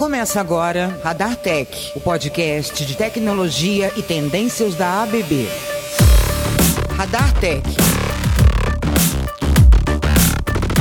Começa 0.00 0.40
agora 0.40 0.98
Radar 1.04 1.36
Tech, 1.36 1.92
o 1.94 2.00
podcast 2.00 2.86
de 2.86 2.96
tecnologia 2.96 3.92
e 3.98 4.02
tendências 4.02 4.74
da 4.74 5.02
ABB. 5.02 5.46
Radar 6.96 7.38
Tech. 7.38 7.62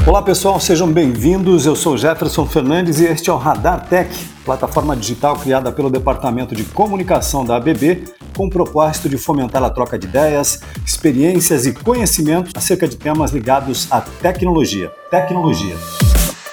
Olá 0.07 0.21
pessoal, 0.21 0.57
sejam 0.57 0.89
bem-vindos. 0.89 1.65
Eu 1.65 1.75
sou 1.75 1.97
Jefferson 1.97 2.45
Fernandes 2.45 3.01
e 3.01 3.07
este 3.07 3.29
é 3.29 3.33
o 3.33 3.35
Radar 3.35 3.89
Tech, 3.89 4.09
plataforma 4.45 4.95
digital 4.95 5.35
criada 5.35 5.69
pelo 5.69 5.89
Departamento 5.89 6.55
de 6.55 6.63
Comunicação 6.63 7.43
da 7.43 7.57
ABB 7.57 8.05
com 8.37 8.47
o 8.47 8.49
propósito 8.49 9.09
de 9.09 9.17
fomentar 9.17 9.61
a 9.61 9.69
troca 9.69 9.99
de 9.99 10.07
ideias, 10.07 10.61
experiências 10.85 11.65
e 11.65 11.73
conhecimentos 11.73 12.53
acerca 12.55 12.87
de 12.87 12.95
temas 12.95 13.31
ligados 13.31 13.85
à 13.91 13.99
tecnologia. 13.99 14.89
Tecnologia. 15.11 15.75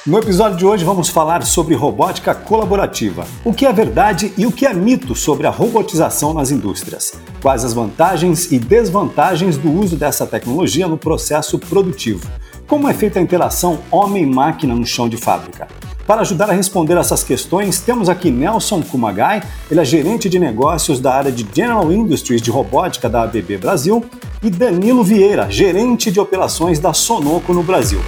No 0.07 0.19
episódio 0.19 0.57
de 0.57 0.65
hoje 0.65 0.85
vamos 0.85 1.09
falar 1.09 1.45
sobre 1.45 1.75
robótica 1.75 2.33
colaborativa. 2.33 3.27
O 3.45 3.53
que 3.53 3.67
é 3.67 3.73
verdade 3.73 4.33
e 4.39 4.47
o 4.47 4.53
que 4.53 4.65
é 4.65 4.73
mito 4.73 5.17
sobre 5.17 5.49
a 5.49 5.51
robotização 5.51 6.33
nas 6.33 6.53
indústrias? 6.53 7.15
Quais 7.43 7.65
as 7.65 7.73
vantagens 7.73 8.53
e 8.53 8.59
desvantagens 8.61 9.59
do 9.59 9.69
uso 9.69 9.97
dessa 9.97 10.25
tecnologia 10.25 10.87
no 10.87 10.97
processo 10.97 11.59
produtivo? 11.59 12.25
Como 12.69 12.89
é 12.89 12.95
feita 12.95 13.19
a 13.19 13.23
interação 13.23 13.81
homem-máquina 13.91 14.77
no 14.77 14.87
chão 14.87 15.09
de 15.09 15.17
fábrica? 15.17 15.67
Para 16.07 16.21
ajudar 16.21 16.51
a 16.51 16.53
responder 16.53 16.97
essas 16.97 17.25
questões, 17.25 17.81
temos 17.81 18.09
aqui 18.09 18.31
Nelson 18.31 18.83
Kumagai, 18.83 19.43
ele 19.69 19.81
é 19.81 19.85
gerente 19.85 20.29
de 20.29 20.39
negócios 20.39 21.01
da 21.01 21.15
área 21.15 21.33
de 21.33 21.45
General 21.53 21.91
Industries 21.91 22.41
de 22.41 22.53
robótica 22.53 23.09
da 23.09 23.25
ABB 23.25 23.59
Brasil, 23.59 24.05
e 24.41 24.51
Danilo 24.51 25.03
Vieira, 25.03 25.51
gerente 25.51 26.13
de 26.13 26.21
operações 26.21 26.79
da 26.79 26.95
Sonoco 26.95 27.53
no 27.53 27.65
Brasil. 27.65 28.01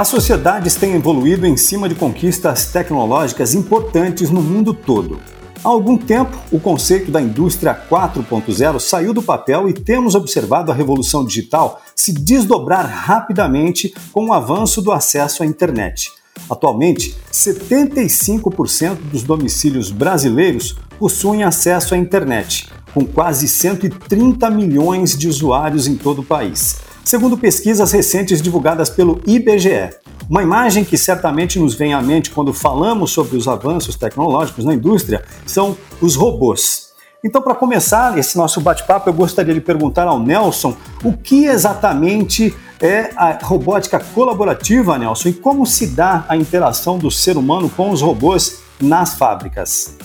As 0.00 0.08
sociedades 0.08 0.76
têm 0.76 0.94
evoluído 0.94 1.46
em 1.46 1.58
cima 1.58 1.86
de 1.86 1.94
conquistas 1.94 2.72
tecnológicas 2.72 3.54
importantes 3.54 4.30
no 4.30 4.40
mundo 4.40 4.72
todo. 4.72 5.20
Há 5.62 5.68
algum 5.68 5.98
tempo, 5.98 6.38
o 6.50 6.58
conceito 6.58 7.10
da 7.10 7.20
indústria 7.20 7.74
4.0 7.74 8.80
saiu 8.80 9.12
do 9.12 9.22
papel 9.22 9.68
e 9.68 9.74
temos 9.74 10.14
observado 10.14 10.72
a 10.72 10.74
revolução 10.74 11.22
digital 11.22 11.82
se 11.94 12.12
desdobrar 12.12 12.86
rapidamente 12.86 13.94
com 14.10 14.28
o 14.28 14.32
avanço 14.32 14.80
do 14.80 14.90
acesso 14.90 15.42
à 15.42 15.46
internet. 15.46 16.10
Atualmente, 16.48 17.14
75% 17.30 18.96
dos 19.12 19.22
domicílios 19.22 19.90
brasileiros 19.90 20.78
possuem 20.98 21.44
acesso 21.44 21.94
à 21.94 21.98
internet, 21.98 22.70
com 22.94 23.04
quase 23.04 23.46
130 23.46 24.48
milhões 24.48 25.10
de 25.14 25.28
usuários 25.28 25.86
em 25.86 25.94
todo 25.94 26.22
o 26.22 26.24
país 26.24 26.88
segundo 27.10 27.36
pesquisas 27.36 27.90
recentes 27.90 28.40
divulgadas 28.40 28.88
pelo 28.88 29.20
IBGE. 29.26 29.90
Uma 30.28 30.44
imagem 30.44 30.84
que 30.84 30.96
certamente 30.96 31.58
nos 31.58 31.74
vem 31.74 31.92
à 31.92 32.00
mente 32.00 32.30
quando 32.30 32.54
falamos 32.54 33.10
sobre 33.10 33.36
os 33.36 33.48
avanços 33.48 33.96
tecnológicos 33.96 34.64
na 34.64 34.74
indústria 34.74 35.24
são 35.44 35.76
os 36.00 36.14
robôs. 36.14 36.90
Então, 37.24 37.42
para 37.42 37.56
começar 37.56 38.16
esse 38.16 38.38
nosso 38.38 38.60
bate-papo, 38.60 39.10
eu 39.10 39.12
gostaria 39.12 39.52
de 39.52 39.60
perguntar 39.60 40.06
ao 40.06 40.20
Nelson 40.20 40.76
o 41.02 41.12
que 41.12 41.46
exatamente 41.46 42.54
é 42.80 43.10
a 43.16 43.36
robótica 43.42 43.98
colaborativa, 43.98 44.96
Nelson, 44.96 45.30
e 45.30 45.32
como 45.32 45.66
se 45.66 45.88
dá 45.88 46.24
a 46.28 46.36
interação 46.36 46.96
do 46.96 47.10
ser 47.10 47.36
humano 47.36 47.68
com 47.68 47.90
os 47.90 48.00
robôs 48.00 48.60
nas 48.80 49.14
fábricas. 49.14 49.96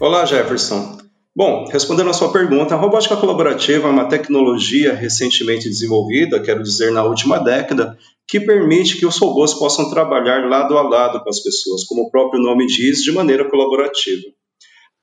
Olá, 0.00 0.24
Jefferson. 0.24 1.05
Bom, 1.36 1.66
respondendo 1.70 2.08
a 2.08 2.14
sua 2.14 2.32
pergunta, 2.32 2.74
a 2.74 2.78
robótica 2.78 3.14
colaborativa 3.14 3.86
é 3.86 3.90
uma 3.90 4.08
tecnologia 4.08 4.94
recentemente 4.94 5.68
desenvolvida, 5.68 6.40
quero 6.40 6.62
dizer, 6.62 6.90
na 6.90 7.04
última 7.04 7.38
década, 7.38 7.94
que 8.26 8.40
permite 8.40 8.96
que 8.96 9.04
os 9.04 9.18
robôs 9.18 9.52
possam 9.52 9.90
trabalhar 9.90 10.48
lado 10.48 10.78
a 10.78 10.80
lado 10.80 11.22
com 11.22 11.28
as 11.28 11.40
pessoas, 11.40 11.84
como 11.84 12.04
o 12.04 12.10
próprio 12.10 12.42
nome 12.42 12.66
diz, 12.66 13.02
de 13.02 13.12
maneira 13.12 13.44
colaborativa. 13.50 14.22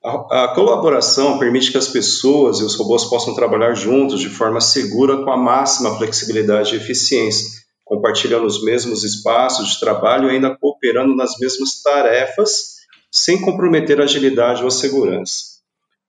A, 0.04 0.46
a 0.46 0.56
colaboração 0.56 1.38
permite 1.38 1.72
que 1.72 1.78
as 1.78 1.88
pessoas 1.88 2.62
e 2.62 2.64
os 2.64 2.74
robôs 2.74 3.06
possam 3.06 3.36
trabalhar 3.36 3.76
juntos 3.76 4.20
de 4.20 4.28
forma 4.28 4.60
segura 4.60 5.24
com 5.24 5.30
a 5.30 5.38
máxima 5.38 5.96
flexibilidade 6.00 6.74
e 6.74 6.78
eficiência, 6.78 7.48
compartilhando 7.86 8.48
os 8.48 8.64
mesmos 8.64 9.04
espaços 9.04 9.74
de 9.74 9.80
trabalho 9.80 10.30
e 10.30 10.32
ainda 10.32 10.58
cooperando 10.60 11.16
nas 11.16 11.38
mesmas 11.40 11.80
tarefas, 11.84 12.74
sem 13.12 13.40
comprometer 13.40 14.02
a 14.02 14.06
agilidade 14.06 14.64
ou 14.64 14.70
a 14.70 14.72
segurança. 14.72 15.53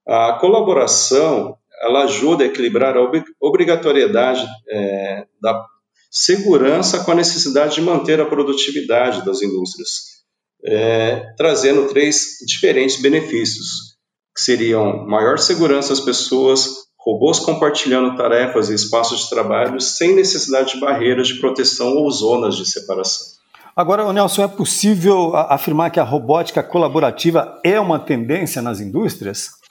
A 0.06 0.34
colaboração 0.34 1.56
ela 1.82 2.04
ajuda 2.04 2.44
a 2.44 2.46
equilibrar 2.46 2.96
a 2.96 3.10
obrigatoriedade 3.40 4.46
é, 4.70 5.26
da 5.40 5.64
segurança 6.10 7.04
com 7.04 7.10
a 7.10 7.14
necessidade 7.16 7.74
de 7.74 7.82
manter 7.82 8.20
a 8.20 8.26
produtividade 8.26 9.24
das 9.24 9.42
indústrias, 9.42 10.24
é, 10.64 11.34
trazendo 11.36 11.88
três 11.88 12.38
diferentes 12.46 13.00
benefícios, 13.00 13.94
que 14.34 14.40
seriam 14.40 15.06
maior 15.06 15.38
segurança 15.38 15.92
às 15.92 16.00
pessoas, 16.00 16.84
robôs 16.98 17.38
compartilhando 17.40 18.16
tarefas 18.16 18.70
e 18.70 18.74
espaços 18.74 19.24
de 19.24 19.30
trabalho 19.30 19.80
sem 19.80 20.14
necessidade 20.14 20.74
de 20.74 20.80
barreiras 20.80 21.28
de 21.28 21.34
proteção 21.40 21.96
ou 21.96 22.10
zonas 22.10 22.56
de 22.56 22.64
separação. 22.66 23.34
Agora, 23.76 24.10
Nelson, 24.12 24.42
é 24.44 24.48
possível 24.48 25.34
afirmar 25.34 25.90
que 25.90 25.98
a 25.98 26.04
robótica 26.04 26.62
colaborativa 26.62 27.60
é 27.64 27.78
uma 27.78 27.98
tendência 27.98 28.62
nas 28.62 28.80
indústrias? 28.80 29.63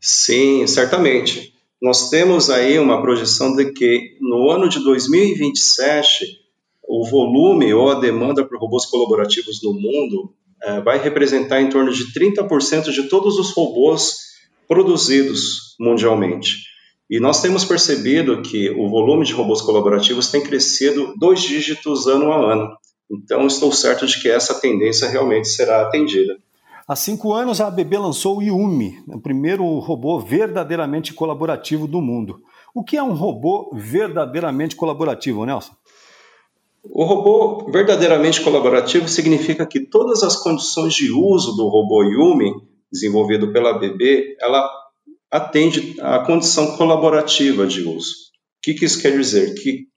Sim, 0.00 0.66
certamente. 0.66 1.54
Nós 1.80 2.10
temos 2.10 2.50
aí 2.50 2.78
uma 2.78 3.00
projeção 3.00 3.54
de 3.54 3.72
que 3.72 4.16
no 4.20 4.50
ano 4.50 4.68
de 4.68 4.82
2027 4.82 6.24
o 6.88 7.06
volume 7.06 7.72
ou 7.72 7.90
a 7.90 8.00
demanda 8.00 8.44
por 8.44 8.58
robôs 8.58 8.86
colaborativos 8.86 9.62
no 9.62 9.74
mundo 9.74 10.32
é, 10.62 10.80
vai 10.80 10.98
representar 10.98 11.60
em 11.60 11.68
torno 11.68 11.92
de 11.92 12.12
30% 12.12 12.90
de 12.90 13.08
todos 13.08 13.38
os 13.38 13.52
robôs 13.52 14.16
produzidos 14.66 15.76
mundialmente. 15.78 16.68
E 17.10 17.20
nós 17.20 17.40
temos 17.40 17.64
percebido 17.64 18.42
que 18.42 18.70
o 18.70 18.88
volume 18.88 19.24
de 19.24 19.32
robôs 19.32 19.62
colaborativos 19.62 20.28
tem 20.28 20.42
crescido 20.42 21.14
dois 21.18 21.40
dígitos 21.40 22.06
ano 22.06 22.32
a 22.32 22.52
ano. 22.52 22.76
Então, 23.10 23.46
estou 23.46 23.72
certo 23.72 24.06
de 24.06 24.20
que 24.20 24.28
essa 24.28 24.54
tendência 24.60 25.08
realmente 25.08 25.48
será 25.48 25.82
atendida. 25.82 26.36
Há 26.88 26.96
cinco 26.96 27.34
anos, 27.34 27.60
a 27.60 27.66
ABB 27.66 27.98
lançou 27.98 28.38
o 28.38 28.42
Yumi, 28.42 29.04
o 29.08 29.20
primeiro 29.20 29.62
robô 29.78 30.18
verdadeiramente 30.18 31.12
colaborativo 31.12 31.86
do 31.86 32.00
mundo. 32.00 32.40
O 32.74 32.82
que 32.82 32.96
é 32.96 33.02
um 33.02 33.12
robô 33.12 33.70
verdadeiramente 33.74 34.74
colaborativo, 34.74 35.44
Nelson? 35.44 35.74
O 36.82 37.04
robô 37.04 37.70
verdadeiramente 37.70 38.40
colaborativo 38.40 39.06
significa 39.06 39.66
que 39.66 39.80
todas 39.80 40.22
as 40.22 40.36
condições 40.36 40.94
de 40.94 41.12
uso 41.12 41.54
do 41.56 41.68
robô 41.68 42.02
Yumi, 42.04 42.54
desenvolvido 42.90 43.52
pela 43.52 43.72
ABB, 43.72 44.38
ela 44.40 44.66
atende 45.30 45.94
à 46.00 46.20
condição 46.20 46.74
colaborativa 46.78 47.66
de 47.66 47.82
uso. 47.82 48.12
O 48.12 48.62
que 48.62 48.82
isso 48.82 49.02
quer 49.02 49.14
dizer? 49.14 49.52
Que 49.56 49.88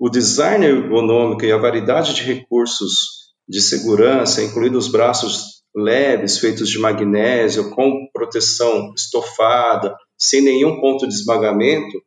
o 0.00 0.08
design 0.08 0.66
ergonômico 0.66 1.44
e 1.44 1.52
a 1.52 1.58
variedade 1.58 2.12
de 2.12 2.24
recursos 2.24 3.32
de 3.48 3.60
segurança, 3.60 4.42
incluindo 4.42 4.76
os 4.76 4.88
braços 4.88 5.53
leves, 5.74 6.38
feitos 6.38 6.68
de 6.68 6.78
magnésio, 6.78 7.70
com 7.70 8.08
proteção 8.12 8.92
estofada, 8.96 9.96
sem 10.16 10.40
nenhum 10.40 10.80
ponto 10.80 11.06
de 11.08 11.14
esmagamento, 11.14 12.02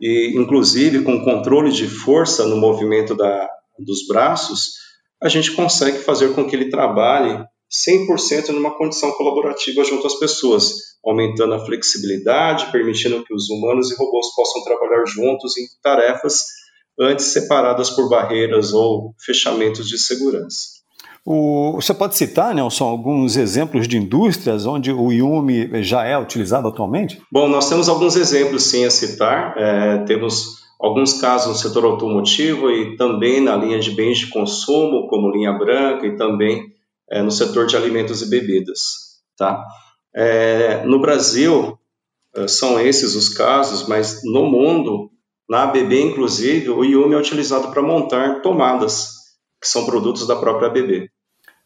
e 0.00 0.32
inclusive 0.36 1.02
com 1.02 1.24
controle 1.24 1.70
de 1.70 1.86
força 1.86 2.46
no 2.46 2.56
movimento 2.56 3.14
da, 3.14 3.48
dos 3.78 4.06
braços, 4.06 4.74
a 5.22 5.28
gente 5.28 5.52
consegue 5.52 5.98
fazer 5.98 6.34
com 6.34 6.46
que 6.46 6.54
ele 6.54 6.70
trabalhe 6.70 7.44
100% 7.88 8.48
numa 8.48 8.76
condição 8.76 9.10
colaborativa 9.12 9.82
junto 9.84 10.06
às 10.06 10.18
pessoas, 10.18 10.72
aumentando 11.04 11.54
a 11.54 11.64
flexibilidade, 11.64 12.70
permitindo 12.70 13.24
que 13.24 13.34
os 13.34 13.48
humanos 13.48 13.90
e 13.90 13.96
robôs 13.96 14.34
possam 14.34 14.62
trabalhar 14.62 15.04
juntos 15.06 15.56
em 15.56 15.66
tarefas 15.82 16.44
antes 16.98 17.26
separadas 17.26 17.90
por 17.90 18.08
barreiras 18.08 18.72
ou 18.72 19.14
fechamentos 19.24 19.88
de 19.88 19.98
segurança. 19.98 20.75
O, 21.28 21.72
você 21.72 21.92
pode 21.92 22.14
citar, 22.14 22.54
Nelson, 22.54 22.84
alguns 22.84 23.36
exemplos 23.36 23.88
de 23.88 23.98
indústrias 23.98 24.64
onde 24.64 24.92
o 24.92 25.10
Yumi 25.10 25.82
já 25.82 26.04
é 26.04 26.16
utilizado 26.16 26.68
atualmente? 26.68 27.20
Bom, 27.32 27.48
nós 27.48 27.68
temos 27.68 27.88
alguns 27.88 28.14
exemplos 28.14 28.62
sim 28.62 28.84
a 28.84 28.90
citar. 28.92 29.58
É, 29.58 29.98
temos 30.04 30.64
alguns 30.78 31.14
casos 31.14 31.48
no 31.48 31.54
setor 31.56 31.84
automotivo 31.84 32.70
e 32.70 32.96
também 32.96 33.40
na 33.40 33.56
linha 33.56 33.80
de 33.80 33.90
bens 33.90 34.18
de 34.18 34.28
consumo, 34.28 35.08
como 35.08 35.32
linha 35.32 35.52
branca, 35.52 36.06
e 36.06 36.14
também 36.14 36.72
é, 37.10 37.20
no 37.20 37.32
setor 37.32 37.66
de 37.66 37.76
alimentos 37.76 38.22
e 38.22 38.30
bebidas. 38.30 38.80
Tá? 39.36 39.64
É, 40.14 40.84
no 40.84 41.00
Brasil, 41.00 41.76
é, 42.36 42.46
são 42.46 42.78
esses 42.78 43.16
os 43.16 43.30
casos, 43.30 43.88
mas 43.88 44.20
no 44.22 44.46
mundo, 44.46 45.10
na 45.50 45.64
ABB 45.64 46.02
inclusive, 46.02 46.70
o 46.70 46.84
Yumi 46.84 47.16
é 47.16 47.18
utilizado 47.18 47.72
para 47.72 47.82
montar 47.82 48.42
tomadas, 48.42 49.08
que 49.60 49.66
são 49.66 49.84
produtos 49.84 50.24
da 50.24 50.36
própria 50.36 50.68
ABB. 50.68 51.10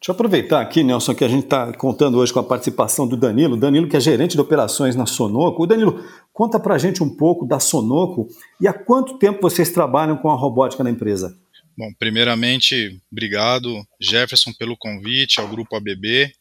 Deixa 0.01 0.09
eu 0.09 0.15
aproveitar 0.15 0.61
aqui, 0.61 0.81
Nelson, 0.81 1.13
que 1.13 1.23
a 1.23 1.27
gente 1.27 1.43
está 1.43 1.71
contando 1.73 2.17
hoje 2.17 2.33
com 2.33 2.39
a 2.39 2.43
participação 2.43 3.07
do 3.07 3.15
Danilo. 3.15 3.55
Danilo, 3.55 3.87
que 3.87 3.95
é 3.95 3.99
gerente 3.99 4.31
de 4.31 4.41
operações 4.41 4.95
na 4.95 5.05
Sonoco. 5.05 5.61
O 5.61 5.67
Danilo, 5.67 6.03
conta 6.33 6.59
para 6.59 6.73
a 6.73 6.77
gente 6.79 7.03
um 7.03 7.15
pouco 7.15 7.45
da 7.45 7.59
Sonoco 7.59 8.27
e 8.59 8.67
há 8.67 8.73
quanto 8.73 9.19
tempo 9.19 9.39
vocês 9.39 9.69
trabalham 9.69 10.17
com 10.17 10.31
a 10.31 10.35
robótica 10.35 10.83
na 10.83 10.89
empresa? 10.89 11.37
Bom, 11.77 11.93
primeiramente, 11.99 12.99
obrigado, 13.11 13.85
Jefferson, 14.01 14.51
pelo 14.57 14.75
convite 14.75 15.39
ao 15.39 15.47
Grupo 15.47 15.75
ABB. 15.75 16.31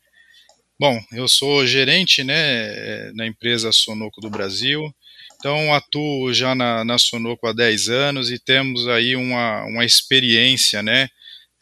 Bom, 0.80 0.98
eu 1.12 1.28
sou 1.28 1.66
gerente 1.66 2.24
né, 2.24 3.12
na 3.12 3.26
empresa 3.26 3.72
Sonoco 3.72 4.22
do 4.22 4.30
Brasil, 4.30 4.90
então 5.36 5.74
atuo 5.74 6.32
já 6.32 6.54
na, 6.54 6.82
na 6.82 6.96
Sonoco 6.96 7.46
há 7.46 7.52
10 7.52 7.90
anos 7.90 8.30
e 8.30 8.38
temos 8.38 8.88
aí 8.88 9.14
uma, 9.16 9.66
uma 9.66 9.84
experiência 9.84 10.82
né, 10.82 11.10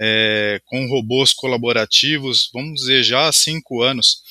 é, 0.00 0.60
com 0.66 0.86
robôs 0.88 1.32
colaborativos, 1.32 2.50
vamos 2.52 2.80
dizer, 2.80 3.02
já 3.02 3.28
há 3.28 3.32
5 3.32 3.82
anos. 3.82 4.22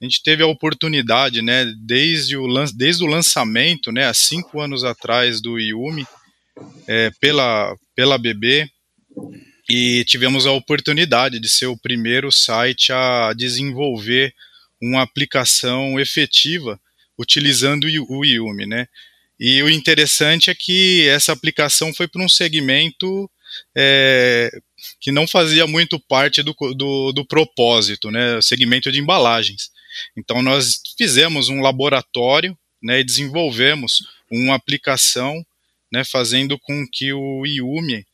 A 0.00 0.04
gente 0.04 0.22
teve 0.22 0.42
a 0.42 0.46
oportunidade, 0.46 1.40
né, 1.40 1.72
desde 1.78 2.36
o, 2.36 2.46
desde 2.74 3.02
o 3.02 3.06
lançamento, 3.06 3.90
né, 3.90 4.06
há 4.06 4.14
5 4.14 4.60
anos 4.60 4.84
atrás 4.84 5.40
do 5.40 5.58
Yumi, 5.58 6.06
é, 6.86 7.10
pela, 7.20 7.74
pela 7.94 8.18
BB, 8.18 8.68
e 9.68 10.04
tivemos 10.04 10.46
a 10.46 10.52
oportunidade 10.52 11.40
de 11.40 11.48
ser 11.48 11.66
o 11.66 11.76
primeiro 11.76 12.30
site 12.30 12.92
a 12.92 13.32
desenvolver 13.32 14.32
uma 14.80 15.02
aplicação 15.02 15.98
efetiva 15.98 16.78
utilizando 17.18 17.86
o 18.08 18.24
Yumi, 18.24 18.66
né? 18.66 18.86
E 19.38 19.62
o 19.62 19.70
interessante 19.70 20.50
é 20.50 20.54
que 20.54 21.06
essa 21.08 21.32
aplicação 21.32 21.92
foi 21.92 22.06
para 22.06 22.22
um 22.22 22.28
segmento 22.28 23.30
é, 23.76 24.50
que 25.00 25.12
não 25.12 25.26
fazia 25.26 25.66
muito 25.66 25.98
parte 25.98 26.42
do, 26.42 26.54
do, 26.74 27.12
do 27.12 27.24
propósito, 27.24 28.10
né? 28.10 28.40
Segmento 28.40 28.90
de 28.90 29.00
embalagens. 29.00 29.70
Então 30.16 30.42
nós 30.42 30.80
fizemos 30.96 31.48
um 31.48 31.60
laboratório, 31.60 32.56
né? 32.82 33.00
E 33.00 33.04
desenvolvemos 33.04 34.02
uma 34.30 34.54
aplicação, 34.54 35.44
né? 35.92 36.04
Fazendo 36.04 36.58
com 36.58 36.86
que 36.90 37.12
o 37.12 37.46
Yumi 37.46 38.04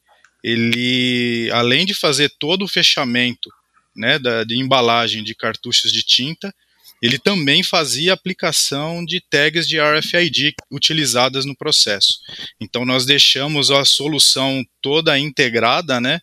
ele, 0.42 1.48
além 1.52 1.86
de 1.86 1.94
fazer 1.94 2.30
todo 2.38 2.64
o 2.64 2.68
fechamento 2.68 3.48
né, 3.94 4.18
da, 4.18 4.42
de 4.42 4.58
embalagem 4.58 5.22
de 5.22 5.34
cartuchos 5.34 5.92
de 5.92 6.02
tinta, 6.02 6.52
ele 7.00 7.18
também 7.18 7.62
fazia 7.62 8.12
aplicação 8.12 9.04
de 9.04 9.20
tags 9.20 9.68
de 9.68 9.78
RFID 9.80 10.54
utilizadas 10.70 11.44
no 11.44 11.56
processo. 11.56 12.18
Então 12.60 12.84
nós 12.84 13.04
deixamos 13.04 13.70
a 13.70 13.84
solução 13.84 14.64
toda 14.80 15.18
integrada, 15.18 16.00
né? 16.00 16.20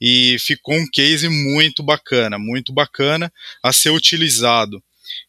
E 0.00 0.36
ficou 0.38 0.74
um 0.74 0.88
case 0.88 1.28
muito 1.28 1.82
bacana, 1.82 2.38
muito 2.38 2.72
bacana 2.72 3.32
a 3.62 3.72
ser 3.72 3.90
utilizado 3.90 4.82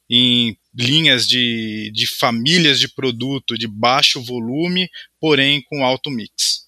em 0.09 0.57
linhas 0.73 1.27
de, 1.27 1.91
de 1.93 2.07
famílias 2.07 2.79
de 2.79 2.87
produto 2.87 3.57
de 3.57 3.67
baixo 3.67 4.21
volume, 4.21 4.89
porém 5.19 5.61
com 5.61 5.83
alto 5.83 6.09
mix. 6.09 6.67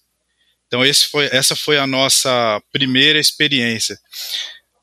Então 0.66 0.80
foi, 1.10 1.26
essa 1.26 1.54
foi 1.54 1.78
a 1.78 1.86
nossa 1.86 2.62
primeira 2.72 3.18
experiência. 3.18 3.98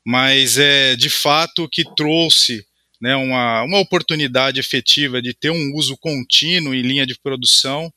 Mas 0.04 0.56
é 0.56 0.96
de 0.96 1.10
fato 1.10 1.68
que 1.68 1.84
trouxe 1.94 2.64
né, 3.00 3.16
uma, 3.16 3.62
uma 3.62 3.78
oportunidade 3.78 4.60
efetiva 4.60 5.20
de 5.20 5.34
ter 5.34 5.50
um 5.50 5.74
uso 5.74 5.96
contínuo 5.96 6.74
em 6.74 6.82
linha 6.82 7.06
de 7.06 7.18
produção. 7.18 7.92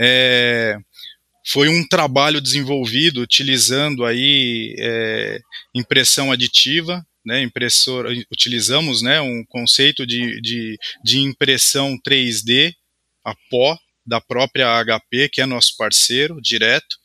É, 0.00 0.78
foi 1.48 1.68
um 1.68 1.86
trabalho 1.86 2.40
desenvolvido 2.40 3.20
utilizando 3.20 4.04
aí 4.04 4.74
é, 4.78 5.40
impressão 5.74 6.32
aditiva, 6.32 7.06
né, 7.24 7.42
impressora, 7.42 8.10
utilizamos 8.32 9.00
né, 9.00 9.20
um 9.20 9.44
conceito 9.48 10.06
de, 10.06 10.40
de, 10.40 10.76
de 11.04 11.18
impressão 11.20 11.96
3D, 12.04 12.72
a 13.24 13.34
pó, 13.50 13.78
da 14.04 14.20
própria 14.20 14.68
HP, 14.84 15.28
que 15.28 15.40
é 15.40 15.46
nosso 15.46 15.76
parceiro 15.76 16.40
direto, 16.40 16.96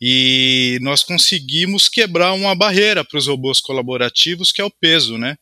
e 0.00 0.78
nós 0.80 1.02
conseguimos 1.02 1.88
quebrar 1.88 2.32
uma 2.32 2.54
barreira 2.54 3.04
para 3.04 3.18
os 3.18 3.26
robôs 3.26 3.60
colaborativos, 3.60 4.52
que 4.52 4.60
é 4.60 4.64
o 4.64 4.70
peso, 4.70 5.16
né? 5.16 5.36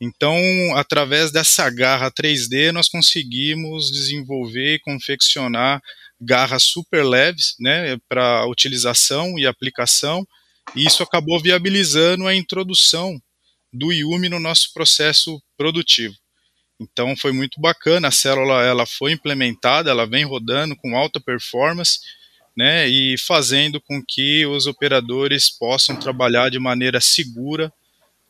Então, 0.00 0.36
através 0.76 1.32
dessa 1.32 1.68
garra 1.70 2.10
3D, 2.10 2.70
nós 2.70 2.88
conseguimos 2.88 3.90
desenvolver 3.90 4.74
e 4.74 4.80
confeccionar 4.80 5.80
garras 6.20 6.62
super 6.62 7.04
leves, 7.04 7.54
né, 7.60 7.98
para 8.08 8.46
utilização 8.46 9.38
e 9.38 9.46
aplicação, 9.46 10.26
e 10.74 10.86
isso 10.86 11.02
acabou 11.02 11.40
viabilizando 11.40 12.26
a 12.26 12.34
introdução 12.34 13.20
do 13.72 13.92
Yumi 13.92 14.28
no 14.28 14.40
nosso 14.40 14.72
processo 14.72 15.40
produtivo. 15.56 16.14
Então 16.80 17.16
foi 17.16 17.32
muito 17.32 17.60
bacana, 17.60 18.08
a 18.08 18.12
célula 18.12 18.62
ela 18.62 18.86
foi 18.86 19.12
implementada, 19.12 19.90
ela 19.90 20.06
vem 20.06 20.24
rodando 20.24 20.76
com 20.76 20.96
alta 20.96 21.20
performance, 21.20 22.00
né, 22.56 22.88
e 22.88 23.18
fazendo 23.18 23.80
com 23.80 24.02
que 24.02 24.46
os 24.46 24.66
operadores 24.66 25.50
possam 25.50 25.94
trabalhar 25.94 26.50
de 26.50 26.58
maneira 26.58 27.00
segura, 27.00 27.70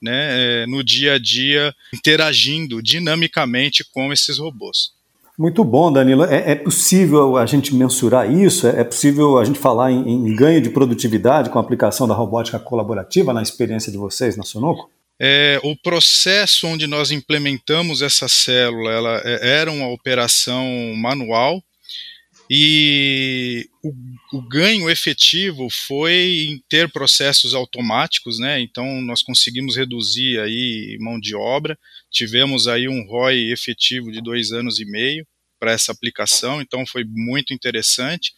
né, 0.03 0.63
é, 0.63 0.67
no 0.67 0.83
dia 0.83 1.15
a 1.15 1.19
dia, 1.19 1.75
interagindo 1.95 2.83
dinamicamente 2.83 3.85
com 3.85 4.13
esses 4.13 4.39
robôs. 4.39 4.96
Muito 5.39 5.63
bom, 5.63 5.93
Danilo. 5.93 6.25
É, 6.25 6.53
é 6.53 6.55
possível 6.55 7.37
a 7.37 7.45
gente 7.45 7.75
mensurar 7.75 8.31
isso? 8.33 8.67
É, 8.67 8.81
é 8.81 8.85
possível 8.85 9.39
a 9.39 9.45
gente 9.45 9.59
falar 9.59 9.93
em, 9.93 10.09
em, 10.09 10.35
ganho 10.35 10.63
de 10.63 10.71
produtividade 10.71 11.51
com 11.51 11.59
a 11.59 11.61
aplicação 11.61 12.09
da 12.09 12.15
robótica 12.15 12.59
colaborativa 12.59 13.35
na 13.35 13.43
experiência 13.43 13.93
de 13.93 13.99
vocês 13.99 14.37
na 14.37 14.43
Sonoco? 14.45 14.91
É, 15.21 15.61
o 15.63 15.77
processo 15.77 16.67
onde 16.67 16.87
nós 16.87 17.11
implementamos 17.11 18.03
essa 18.03 18.29
célula 18.29 18.91
ela 18.91 19.23
é, 19.25 19.61
era 19.61 19.71
uma 19.71 19.89
operação 19.89 20.65
manual 20.95 21.63
e 22.49 23.69
o, 23.83 23.93
o, 24.33 24.43
ganho 24.43 24.89
efetivo 24.89 25.69
foi 25.71 26.47
em 26.49 26.63
ter 26.69 26.91
processos 26.91 27.55
automáticos, 27.55 28.39
né? 28.39 28.61
Então 28.61 29.01
nós 29.03 29.23
conseguimos 29.23 29.77
reduzir 29.77 30.39
aí 30.39 30.97
mão 31.01 31.19
de 31.19 31.35
obra, 31.35 31.79
tivemos 32.11 32.69
aí 32.69 32.89
um 32.89 33.05
ROI 33.07 33.53
efetivo 33.53 34.13
de 34.13 34.21
dois 34.21 34.53
anos 34.53 34.79
e 34.79 34.85
meio 34.85 35.27
para 35.59 35.73
essa 35.73 35.91
aplicação, 35.91 36.61
então 36.61 36.87
foi 36.87 37.05
muito 37.05 37.53
interessante. 37.53 38.33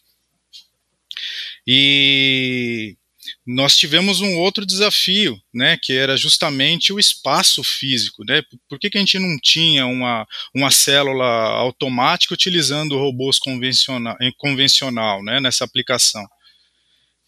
E 1.67 2.97
nós 3.45 3.75
tivemos 3.75 4.21
um 4.21 4.37
outro 4.37 4.65
desafio, 4.65 5.39
né, 5.53 5.77
que 5.81 5.93
era 5.93 6.15
justamente 6.17 6.93
o 6.93 6.99
espaço 6.99 7.63
físico, 7.63 8.23
né? 8.23 8.41
Por 8.67 8.79
que, 8.79 8.89
que 8.89 8.97
a 8.97 9.01
gente 9.01 9.19
não 9.19 9.37
tinha 9.41 9.85
uma, 9.85 10.27
uma 10.55 10.71
célula 10.71 11.25
automática 11.25 12.33
utilizando 12.33 12.97
robôs 12.97 13.39
convencional, 13.39 14.17
convencional 14.37 15.23
né, 15.23 15.39
nessa 15.39 15.65
aplicação? 15.65 16.25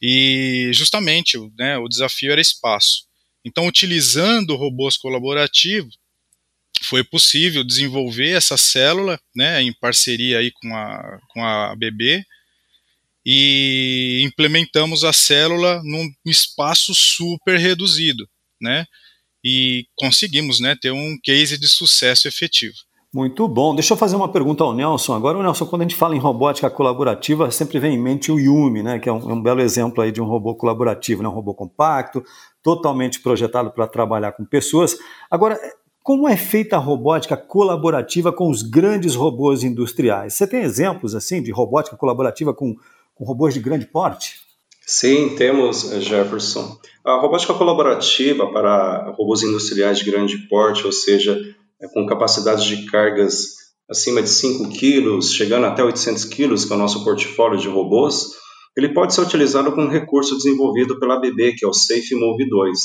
E 0.01 0.71
justamente 0.73 1.37
né, 1.57 1.77
o 1.77 1.87
desafio 1.87 2.31
era 2.31 2.41
espaço. 2.41 3.03
Então, 3.45 3.67
utilizando 3.67 4.55
robôs 4.55 4.97
colaborativos, 4.97 5.97
foi 6.83 7.03
possível 7.03 7.63
desenvolver 7.63 8.31
essa 8.31 8.57
célula, 8.57 9.19
né, 9.35 9.61
em 9.61 9.73
parceria 9.73 10.39
aí 10.39 10.51
com 10.51 10.75
a, 10.75 11.19
com 11.29 11.43
a 11.43 11.75
BB, 11.75 12.23
e 13.25 14.23
implementamos 14.25 15.03
a 15.03 15.13
célula 15.13 15.81
num 15.83 16.09
espaço 16.25 16.93
super 16.93 17.57
reduzido, 17.57 18.27
né? 18.59 18.85
E 19.43 19.85
conseguimos, 19.95 20.59
né, 20.59 20.75
ter 20.79 20.91
um 20.91 21.17
case 21.23 21.57
de 21.57 21.67
sucesso 21.67 22.27
efetivo. 22.27 22.75
Muito 23.13 23.45
bom. 23.45 23.75
Deixa 23.75 23.93
eu 23.93 23.97
fazer 23.97 24.15
uma 24.15 24.29
pergunta 24.29 24.63
ao 24.63 24.73
Nelson. 24.73 25.13
Agora, 25.13 25.37
o 25.37 25.43
Nelson, 25.43 25.65
quando 25.65 25.81
a 25.81 25.83
gente 25.85 25.97
fala 25.97 26.15
em 26.15 26.19
robótica 26.19 26.69
colaborativa, 26.69 27.51
sempre 27.51 27.77
vem 27.77 27.95
em 27.95 28.01
mente 28.01 28.31
o 28.31 28.39
Yumi, 28.39 28.81
né, 28.81 28.99
que 28.99 29.09
é 29.09 29.11
um, 29.11 29.29
é 29.29 29.33
um 29.33 29.41
belo 29.41 29.59
exemplo 29.59 30.01
aí 30.01 30.11
de 30.11 30.21
um 30.21 30.25
robô 30.25 30.55
colaborativo, 30.55 31.21
né, 31.21 31.27
um 31.27 31.33
robô 31.33 31.53
compacto, 31.53 32.23
totalmente 32.63 33.19
projetado 33.19 33.71
para 33.71 33.85
trabalhar 33.85 34.31
com 34.31 34.45
pessoas. 34.45 34.95
Agora, 35.29 35.59
como 36.01 36.27
é 36.27 36.37
feita 36.37 36.77
a 36.77 36.79
robótica 36.79 37.35
colaborativa 37.35 38.31
com 38.31 38.49
os 38.49 38.61
grandes 38.61 39.13
robôs 39.13 39.61
industriais? 39.63 40.33
Você 40.33 40.47
tem 40.47 40.61
exemplos 40.61 41.13
assim 41.13 41.43
de 41.43 41.51
robótica 41.51 41.97
colaborativa 41.97 42.53
com 42.53 42.77
com 43.21 43.25
robôs 43.25 43.53
de 43.53 43.59
grande 43.59 43.85
porte? 43.85 44.39
Sim, 44.83 45.35
temos, 45.35 45.91
eh, 45.91 46.01
Jefferson. 46.01 46.75
A 47.05 47.21
robótica 47.21 47.53
colaborativa 47.53 48.51
para 48.51 49.13
robôs 49.15 49.43
industriais 49.43 49.99
de 49.99 50.09
grande 50.09 50.39
porte, 50.49 50.87
ou 50.87 50.91
seja, 50.91 51.39
é 51.79 51.87
com 51.87 52.07
capacidades 52.07 52.63
de 52.63 52.87
cargas 52.87 53.45
acima 53.87 54.23
de 54.23 54.29
5 54.29 54.69
quilos, 54.69 55.33
chegando 55.33 55.67
até 55.67 55.83
800 55.83 56.25
quilos, 56.25 56.65
que 56.65 56.73
é 56.73 56.75
o 56.75 56.79
nosso 56.79 57.03
portfólio 57.03 57.59
de 57.59 57.67
robôs, 57.67 58.31
ele 58.75 58.89
pode 58.89 59.13
ser 59.13 59.21
utilizado 59.21 59.71
com 59.71 59.83
um 59.83 59.89
recurso 59.89 60.35
desenvolvido 60.35 60.99
pela 60.99 61.15
ABB, 61.15 61.53
que 61.53 61.63
é 61.63 61.67
o 61.67 61.73
Safe 61.73 62.15
Move 62.15 62.49
2. 62.49 62.79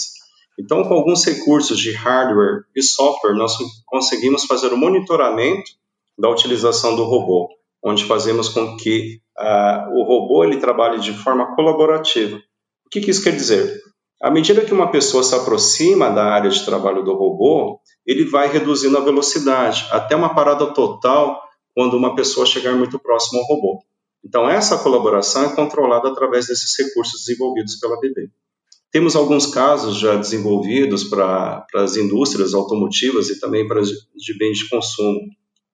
Então, 0.61 0.85
com 0.85 0.93
alguns 0.93 1.25
recursos 1.25 1.79
de 1.79 1.93
hardware 1.93 2.65
e 2.75 2.83
software, 2.83 3.35
nós 3.35 3.57
conseguimos 3.87 4.45
fazer 4.45 4.71
o 4.71 4.77
monitoramento 4.77 5.71
da 6.19 6.29
utilização 6.29 6.95
do 6.95 7.05
robô, 7.05 7.49
onde 7.87 8.05
fazemos 8.05 8.49
com 8.49 8.77
que 8.77 9.21
uh, 9.39 9.97
o 9.97 10.03
robô 10.03 10.43
ele 10.43 10.57
trabalhe 10.57 10.99
de 10.99 11.13
forma 11.13 11.55
colaborativa. 11.55 12.37
O 12.85 12.91
que, 12.91 13.01
que 13.01 13.13
isso 13.13 13.23
quer 13.23 13.31
dizer? 13.31 13.81
À 14.21 14.29
medida 14.29 14.65
que 14.65 14.75
uma 14.75 14.91
pessoa 14.91 15.23
se 15.23 15.37
aproxima 15.37 16.11
da 16.11 16.25
área 16.25 16.51
de 16.51 16.65
trabalho 16.65 17.05
do 17.05 17.15
robô, 17.15 17.79
ele 18.05 18.25
vai 18.25 18.49
reduzindo 18.49 18.97
a 18.99 19.05
velocidade 19.05 19.87
até 19.93 20.17
uma 20.17 20.35
parada 20.35 20.67
total 20.75 21.41
quando 21.77 21.97
uma 21.97 22.17
pessoa 22.17 22.45
chegar 22.45 22.75
muito 22.75 22.99
próximo 22.99 23.39
ao 23.39 23.47
robô. 23.47 23.79
Então, 24.25 24.51
essa 24.51 24.79
colaboração 24.79 25.45
é 25.45 25.55
controlada 25.55 26.09
através 26.09 26.49
desses 26.49 26.77
recursos 26.77 27.25
desenvolvidos 27.25 27.77
pela 27.77 28.01
BB. 28.01 28.31
Temos 28.91 29.15
alguns 29.15 29.47
casos 29.47 29.97
já 29.97 30.17
desenvolvidos 30.17 31.05
para 31.05 31.65
as 31.77 31.97
indústrias 31.97 32.53
automotivas 32.53 33.29
e 33.29 33.39
também 33.39 33.69
para 33.69 33.81
de 33.83 34.39
bens 34.39 34.59
de 34.59 34.69
consumo. 34.69 35.21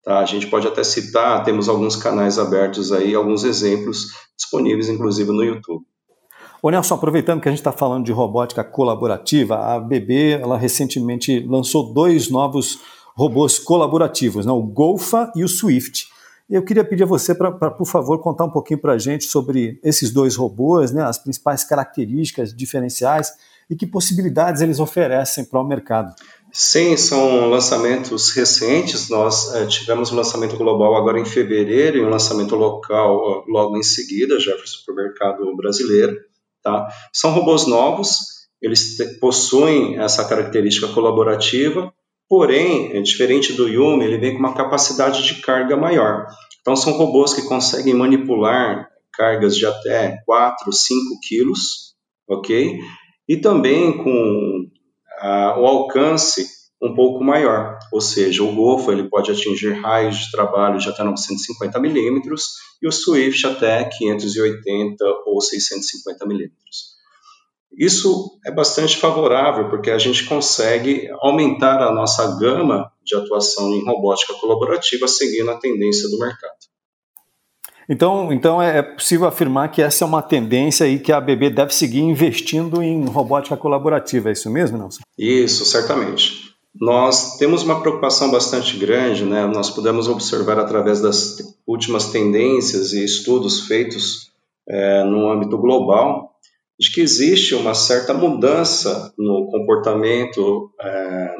Tá? 0.04 0.18
A 0.18 0.24
gente 0.24 0.48
pode 0.48 0.66
até 0.66 0.82
citar, 0.82 1.44
temos 1.44 1.68
alguns 1.68 1.96
canais 1.96 2.38
abertos 2.38 2.92
aí, 2.92 3.14
alguns 3.14 3.44
exemplos 3.44 4.08
disponíveis, 4.36 4.88
inclusive, 4.88 5.30
no 5.30 5.44
YouTube. 5.44 5.84
Ô 6.62 6.70
Nelson, 6.70 6.94
aproveitando 6.94 7.40
que 7.40 7.48
a 7.48 7.50
gente 7.50 7.60
está 7.60 7.72
falando 7.72 8.04
de 8.04 8.12
robótica 8.12 8.62
colaborativa, 8.62 9.56
a 9.56 9.80
BB 9.80 10.40
ela 10.40 10.56
recentemente 10.56 11.40
lançou 11.40 11.92
dois 11.92 12.30
novos 12.30 12.78
robôs 13.16 13.58
colaborativos, 13.58 14.46
né? 14.46 14.52
o 14.52 14.62
Golfa 14.62 15.30
e 15.34 15.44
o 15.44 15.48
Swift. 15.48 16.06
Eu 16.48 16.62
queria 16.62 16.84
pedir 16.84 17.04
a 17.04 17.06
você 17.06 17.34
para, 17.34 17.50
por 17.50 17.86
favor, 17.86 18.18
contar 18.20 18.44
um 18.44 18.50
pouquinho 18.50 18.78
para 18.78 18.92
a 18.92 18.98
gente 18.98 19.24
sobre 19.24 19.80
esses 19.82 20.12
dois 20.12 20.36
robôs, 20.36 20.92
né, 20.92 21.02
as 21.02 21.16
principais 21.16 21.64
características 21.64 22.54
diferenciais 22.54 23.32
e 23.70 23.76
que 23.76 23.86
possibilidades 23.86 24.60
eles 24.60 24.78
oferecem 24.78 25.44
para 25.44 25.60
o 25.60 25.64
mercado. 25.64 26.14
Sim, 26.52 26.96
são 26.96 27.48
lançamentos 27.48 28.30
recentes. 28.30 29.08
Nós 29.08 29.54
é, 29.54 29.66
tivemos 29.66 30.12
um 30.12 30.16
lançamento 30.16 30.56
global 30.56 30.94
agora 30.96 31.18
em 31.18 31.24
fevereiro 31.24 31.98
e 31.98 32.04
um 32.04 32.10
lançamento 32.10 32.54
local 32.54 33.44
logo 33.48 33.76
em 33.76 33.82
seguida, 33.82 34.38
já 34.38 34.54
para 34.54 34.64
o 34.64 34.68
supermercado 34.68 35.56
brasileiro. 35.56 36.16
Tá? 36.62 36.86
São 37.12 37.32
robôs 37.32 37.66
novos, 37.66 38.18
eles 38.60 38.98
possuem 39.18 39.98
essa 39.98 40.24
característica 40.24 40.88
colaborativa 40.88 41.92
Porém, 42.32 42.96
é 42.96 43.02
diferente 43.02 43.52
do 43.52 43.68
Yumi, 43.68 44.06
ele 44.06 44.16
vem 44.16 44.32
com 44.32 44.38
uma 44.38 44.54
capacidade 44.54 45.22
de 45.22 45.42
carga 45.42 45.76
maior. 45.76 46.26
Então, 46.62 46.74
são 46.74 46.94
robôs 46.94 47.34
que 47.34 47.42
conseguem 47.42 47.92
manipular 47.92 48.88
cargas 49.12 49.54
de 49.54 49.66
até 49.66 50.16
4, 50.24 50.72
5 50.72 51.20
quilos, 51.28 51.94
ok? 52.26 52.80
E 53.28 53.36
também 53.36 53.98
com 53.98 54.61
ah, 55.22 55.54
o 55.58 55.64
alcance 55.64 56.46
um 56.82 56.96
pouco 56.96 57.22
maior, 57.22 57.78
ou 57.92 58.00
seja, 58.00 58.42
o 58.42 58.52
Golfo 58.52 58.90
ele 58.90 59.08
pode 59.08 59.30
atingir 59.30 59.70
raios 59.80 60.16
de 60.16 60.30
trabalho 60.32 60.80
de 60.80 60.88
até 60.88 61.04
950 61.04 61.78
milímetros 61.78 62.48
e 62.82 62.88
o 62.88 62.92
Swift 62.92 63.46
até 63.46 63.84
580 63.84 65.04
ou 65.26 65.40
650 65.40 66.26
milímetros. 66.26 66.92
Isso 67.78 68.38
é 68.44 68.50
bastante 68.50 68.96
favorável, 68.96 69.70
porque 69.70 69.92
a 69.92 69.98
gente 69.98 70.24
consegue 70.24 71.08
aumentar 71.20 71.80
a 71.80 71.94
nossa 71.94 72.36
gama 72.38 72.90
de 73.04 73.14
atuação 73.14 73.72
em 73.72 73.84
robótica 73.84 74.34
colaborativa 74.34 75.06
seguindo 75.06 75.50
a 75.52 75.58
tendência 75.58 76.08
do 76.10 76.18
mercado. 76.18 76.71
Então, 77.92 78.32
então 78.32 78.62
é, 78.62 78.78
é 78.78 78.82
possível 78.82 79.26
afirmar 79.26 79.70
que 79.70 79.82
essa 79.82 80.02
é 80.02 80.06
uma 80.06 80.22
tendência 80.22 80.88
e 80.88 80.98
que 80.98 81.12
a 81.12 81.18
ABB 81.18 81.50
deve 81.50 81.74
seguir 81.74 82.00
investindo 82.00 82.82
em 82.82 83.04
robótica 83.04 83.54
colaborativa, 83.54 84.30
é 84.30 84.32
isso 84.32 84.48
mesmo, 84.50 84.78
Nelson? 84.78 85.02
Isso, 85.18 85.66
certamente. 85.66 86.54
Nós 86.74 87.36
temos 87.36 87.62
uma 87.62 87.82
preocupação 87.82 88.30
bastante 88.30 88.78
grande, 88.78 89.26
né? 89.26 89.44
nós 89.44 89.68
podemos 89.68 90.08
observar 90.08 90.58
através 90.58 91.02
das 91.02 91.36
últimas 91.66 92.06
tendências 92.06 92.94
e 92.94 93.04
estudos 93.04 93.66
feitos 93.66 94.30
é, 94.66 95.04
no 95.04 95.30
âmbito 95.30 95.58
global, 95.58 96.30
de 96.80 96.90
que 96.90 97.02
existe 97.02 97.54
uma 97.54 97.74
certa 97.74 98.14
mudança 98.14 99.12
no 99.18 99.50
comportamento 99.50 100.70
é, 100.80 101.34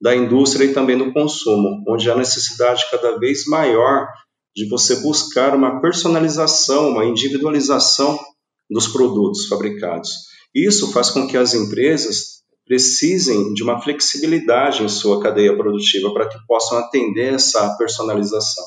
da 0.00 0.16
indústria 0.16 0.64
e 0.64 0.72
também 0.72 0.96
do 0.96 1.12
consumo, 1.12 1.84
onde 1.86 2.10
há 2.10 2.16
necessidade 2.16 2.90
cada 2.90 3.18
vez 3.18 3.44
maior 3.46 4.08
de 4.54 4.68
você 4.68 4.96
buscar 4.96 5.54
uma 5.54 5.80
personalização, 5.80 6.90
uma 6.90 7.04
individualização 7.04 8.18
dos 8.70 8.88
produtos 8.88 9.46
fabricados. 9.46 10.10
Isso 10.54 10.92
faz 10.92 11.10
com 11.10 11.26
que 11.26 11.36
as 11.36 11.54
empresas 11.54 12.42
precisem 12.64 13.52
de 13.52 13.62
uma 13.62 13.80
flexibilidade 13.80 14.82
em 14.82 14.88
sua 14.88 15.20
cadeia 15.20 15.56
produtiva 15.56 16.12
para 16.12 16.28
que 16.28 16.38
possam 16.46 16.78
atender 16.78 17.34
essa 17.34 17.76
personalização. 17.76 18.64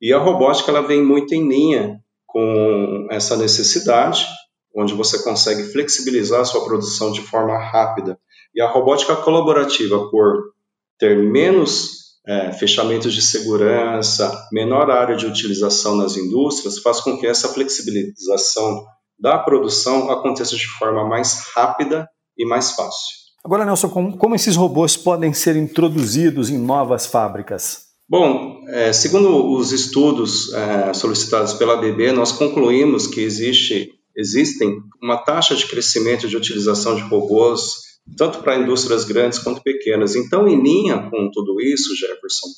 E 0.00 0.12
a 0.12 0.18
robótica 0.18 0.70
ela 0.70 0.80
vem 0.80 1.02
muito 1.02 1.34
em 1.34 1.46
linha 1.46 2.00
com 2.26 3.06
essa 3.10 3.36
necessidade 3.36 4.26
onde 4.74 4.92
você 4.92 5.22
consegue 5.22 5.62
flexibilizar 5.64 6.40
a 6.40 6.44
sua 6.44 6.64
produção 6.64 7.12
de 7.12 7.20
forma 7.20 7.56
rápida. 7.56 8.18
E 8.54 8.60
a 8.60 8.68
robótica 8.68 9.14
colaborativa, 9.14 10.10
por 10.10 10.52
ter 10.98 11.16
menos 11.16 12.03
é, 12.26 12.52
fechamentos 12.52 13.12
de 13.12 13.20
segurança, 13.20 14.48
menor 14.52 14.90
área 14.90 15.16
de 15.16 15.26
utilização 15.26 15.96
nas 15.96 16.16
indústrias, 16.16 16.78
faz 16.78 17.00
com 17.00 17.18
que 17.18 17.26
essa 17.26 17.48
flexibilização 17.48 18.84
da 19.18 19.38
produção 19.38 20.10
aconteça 20.10 20.56
de 20.56 20.66
forma 20.66 21.06
mais 21.06 21.44
rápida 21.54 22.08
e 22.36 22.46
mais 22.46 22.72
fácil. 22.72 23.24
Agora, 23.44 23.64
Nelson, 23.64 23.90
como, 23.90 24.16
como 24.16 24.34
esses 24.34 24.56
robôs 24.56 24.96
podem 24.96 25.34
ser 25.34 25.54
introduzidos 25.56 26.48
em 26.48 26.56
novas 26.56 27.06
fábricas? 27.06 27.84
Bom, 28.08 28.64
é, 28.68 28.92
segundo 28.92 29.52
os 29.52 29.72
estudos 29.72 30.52
é, 30.52 30.94
solicitados 30.94 31.52
pela 31.54 31.74
ABB, 31.74 32.12
nós 32.12 32.32
concluímos 32.32 33.06
que 33.06 33.20
existe 33.20 33.90
existem 34.16 34.80
uma 35.02 35.16
taxa 35.16 35.56
de 35.56 35.66
crescimento 35.66 36.28
de 36.28 36.36
utilização 36.36 36.94
de 36.94 37.02
robôs 37.02 37.83
tanto 38.16 38.40
para 38.40 38.58
indústrias 38.58 39.04
grandes 39.04 39.38
quanto 39.38 39.62
pequenas. 39.62 40.14
Então, 40.14 40.46
em 40.46 40.60
linha 40.62 41.08
com 41.10 41.30
tudo 41.30 41.60
isso, 41.60 41.96
Jefferson, 41.96 42.48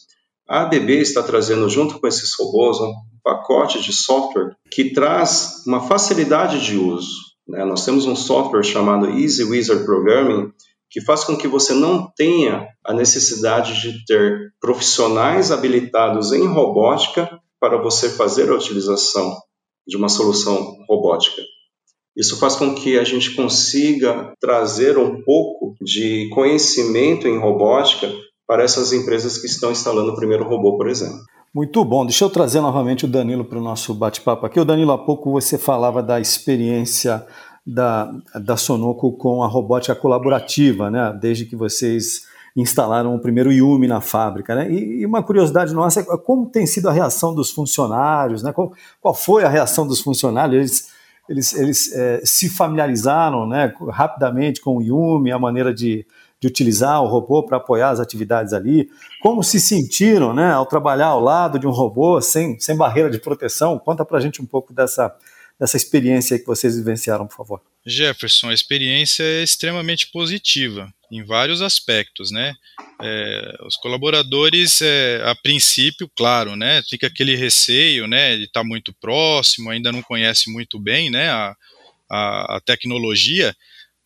a 0.49 0.63
ABB 0.63 1.01
está 1.01 1.23
trazendo 1.23 1.69
junto 1.69 1.99
com 1.99 2.07
esses 2.07 2.33
robôs 2.39 2.81
um 2.81 2.93
pacote 3.23 3.83
de 3.83 3.93
software 3.93 4.55
que 4.71 4.93
traz 4.93 5.65
uma 5.67 5.81
facilidade 5.81 6.65
de 6.65 6.77
uso. 6.77 7.17
Né? 7.49 7.65
Nós 7.65 7.85
temos 7.85 8.07
um 8.07 8.15
software 8.15 8.63
chamado 8.63 9.11
Easy 9.11 9.45
Wizard 9.45 9.85
Programming 9.85 10.53
que 10.89 11.01
faz 11.01 11.25
com 11.25 11.37
que 11.37 11.49
você 11.49 11.75
não 11.75 12.11
tenha 12.17 12.69
a 12.85 12.95
necessidade 12.95 13.81
de 13.81 14.05
ter 14.05 14.53
profissionais 14.61 15.51
habilitados 15.51 16.33
em 16.33 16.47
robótica 16.47 17.29
para 17.61 17.77
você 17.77 18.09
fazer 18.09 18.49
a 18.51 18.55
utilização 18.55 19.37
de 19.87 19.97
uma 19.97 20.09
solução 20.09 20.77
robótica. 20.89 21.43
Isso 22.17 22.39
faz 22.39 22.57
com 22.57 22.75
que 22.75 22.99
a 22.99 23.05
gente 23.05 23.35
consiga 23.35 24.33
trazer 24.41 24.97
um 24.97 25.23
pouco 25.23 25.77
de 25.81 26.29
conhecimento 26.31 27.29
em 27.29 27.39
robótica 27.39 28.11
para 28.47 28.63
essas 28.63 28.93
empresas 28.93 29.39
que 29.39 29.47
estão 29.47 29.71
instalando 29.71 30.13
o 30.13 30.17
primeiro 30.17 30.49
robô, 30.49 30.77
por 30.77 30.89
exemplo. 30.89 31.19
Muito 31.55 31.85
bom. 31.85 32.05
Deixa 32.05 32.25
eu 32.25 32.31
trazer 32.31 32.61
novamente 32.61 33.05
o 33.05 33.09
Danilo 33.09 33.45
para 33.45 33.59
o 33.59 33.63
nosso 33.63 33.95
bate-papo 33.95 34.47
aqui. 34.47 34.61
O 34.61 34.65
Danilo, 34.65 34.93
há 34.93 34.99
pouco 34.99 35.33
você 35.33 35.59
falava 35.59 36.03
da 36.03 36.21
experiência 36.21 37.27
da, 37.67 38.13
da 38.35 38.57
Sonoco 38.57 39.13
com 39.13 39.43
a 39.43 39.47
robótica 39.47 39.95
colaborativa, 39.95 40.91
né? 40.91 41.17
Desde 41.21 41.45
que 41.45 41.57
vocês 41.57 42.27
instalaram 42.57 43.15
o 43.15 43.19
primeiro 43.19 43.53
Yumi 43.53 43.87
na 43.87 44.01
fábrica. 44.01 44.55
Né? 44.55 44.71
E, 44.71 45.01
e, 45.01 45.07
uma 45.07 45.23
curiosidade 45.23 45.75
nossa 45.75 46.01
é 46.01 46.05
como 46.05 46.47
tem 46.47 46.67
sido 46.67 46.89
a 46.89 46.93
reação 46.93 47.35
dos 47.35 47.51
funcionários, 47.51 48.43
né? 48.43 48.53
qual, 48.53 48.73
qual 49.01 49.13
foi 49.13 49.45
a 49.45 49.49
reação 49.49 49.87
dos 49.87 50.01
funcionários? 50.01 50.57
Eles, 50.57 50.89
eles, 51.29 51.55
eles 51.55 51.93
é, 51.93 52.21
se 52.25 52.49
familiarizaram 52.49 53.47
né, 53.47 53.73
rapidamente 53.91 54.61
com 54.61 54.77
o 54.77 54.83
Yumi, 54.83 55.33
a 55.33 55.39
maneira 55.39 55.73
de, 55.75 56.07
de 56.41 56.47
utilizar 56.47 57.03
o 57.03 57.07
robô 57.07 57.43
para 57.43 57.57
apoiar 57.57 57.91
as 57.91 58.01
atividades 58.01 58.53
ali. 58.53 58.89
Como 59.23 59.43
se 59.43 59.61
sentiram 59.61 60.33
né, 60.35 60.53
ao 60.53 60.67
trabalhar 60.67 61.09
ao 61.09 61.21
lado 61.21 61.59
de 61.59 61.67
um 61.67 61.71
robô 61.71 62.21
sem, 62.21 62.59
sem 62.59 62.77
barreira 62.77 63.11
de 63.11 63.19
proteção? 63.19 63.79
Conta 63.79 64.05
para 64.05 64.19
a 64.19 64.21
gente 64.21 64.41
um 64.41 64.47
pouco 64.47 64.73
dessa, 64.73 65.15
dessa 65.59 65.77
experiência 65.77 66.39
que 66.39 66.47
vocês 66.47 66.77
vivenciaram, 66.77 67.27
por 67.27 67.37
favor. 67.37 67.63
Jefferson, 67.85 68.51
a 68.51 68.55
experiência 68.55 69.23
é 69.23 69.43
extremamente 69.43 70.11
positiva 70.11 70.93
em 71.11 71.25
vários 71.25 71.63
aspectos, 71.63 72.31
né? 72.31 72.55
É, 73.01 73.57
os 73.65 73.77
colaboradores, 73.77 74.83
é, 74.83 75.23
a 75.25 75.35
princípio, 75.37 76.11
claro, 76.17 76.57
né? 76.57 76.83
Fica 76.89 77.07
aquele 77.07 77.37
receio, 77.37 78.07
né? 78.07 78.37
De 78.37 78.45
estar 78.45 78.61
tá 78.61 78.67
muito 78.67 78.93
próximo, 79.01 79.71
ainda 79.71 79.93
não 79.93 80.03
conhece 80.03 80.51
muito 80.51 80.81
bem, 80.81 81.11
né? 81.11 81.31
A, 81.31 81.57
a, 82.11 82.57
a 82.57 82.61
tecnologia, 82.61 83.55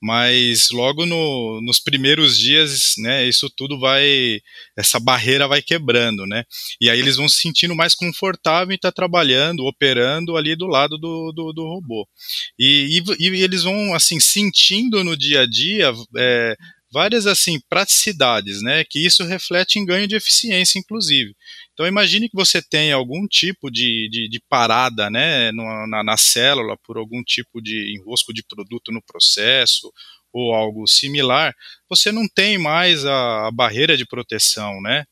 mas 0.01 0.71
logo 0.71 1.05
no, 1.05 1.61
nos 1.63 1.79
primeiros 1.79 2.39
dias, 2.39 2.95
né, 2.99 3.27
isso 3.27 3.51
tudo 3.51 3.79
vai, 3.79 4.41
essa 4.77 4.99
barreira 4.99 5.47
vai 5.47 5.61
quebrando, 5.61 6.27
né, 6.27 6.45
e 6.81 6.89
aí 6.89 6.99
eles 6.99 7.17
vão 7.17 7.29
se 7.29 7.39
sentindo 7.39 7.75
mais 7.75 7.95
confortável 7.95 8.73
em 8.73 8.77
estar 8.77 8.93
trabalhando, 8.93 9.67
operando 9.67 10.37
ali 10.37 10.57
do 10.57 10.67
lado 10.67 10.97
do, 10.97 11.33
do, 11.33 11.53
do 11.53 11.63
robô, 11.65 12.09
e, 12.59 13.03
e, 13.19 13.29
e, 13.29 13.43
eles 13.43 13.65
vão, 13.65 13.95
assim, 13.95 14.19
sentindo 14.19 15.05
no 15.05 15.17
dia 15.17 15.43
a 15.43 15.47
dia 15.47 15.93
é, 16.17 16.57
várias, 16.93 17.27
assim, 17.27 17.61
praticidades, 17.69 18.63
né, 18.63 18.85
que 18.85 19.05
isso 19.05 19.25
reflete 19.25 19.79
em 19.79 19.85
ganho 19.85 20.09
de 20.09 20.17
eficiência, 20.17 20.79
inclusive. 20.79 21.35
Então 21.73 21.87
imagine 21.87 22.29
que 22.29 22.37
você 22.37 22.61
tem 22.61 22.93
algum 22.93 23.27
tipo 23.27 23.71
de, 23.71 24.09
de, 24.11 24.29
de 24.29 24.41
parada 24.49 25.09
né, 25.11 25.53
na, 25.53 26.03
na, 26.05 26.17
célula 26.17 26.77
por 26.85 26.97
algum 26.97 27.23
tipo 27.23 27.61
de 27.63 27.95
enrosco 27.97 28.33
de 28.35 28.43
produto 28.43 28.93
no 28.93 29.03
processo 29.03 29.93
ou 30.33 30.55
algo 30.55 30.87
similar, 30.87 31.55
você 31.89 32.13
não 32.13 32.29
tem 32.29 32.57
mais 32.57 33.05
a, 33.05 33.49
a 33.49 33.51
barreira 33.51 33.97
de 33.97 34.07
proteção, 34.07 34.81
né? 34.81 35.05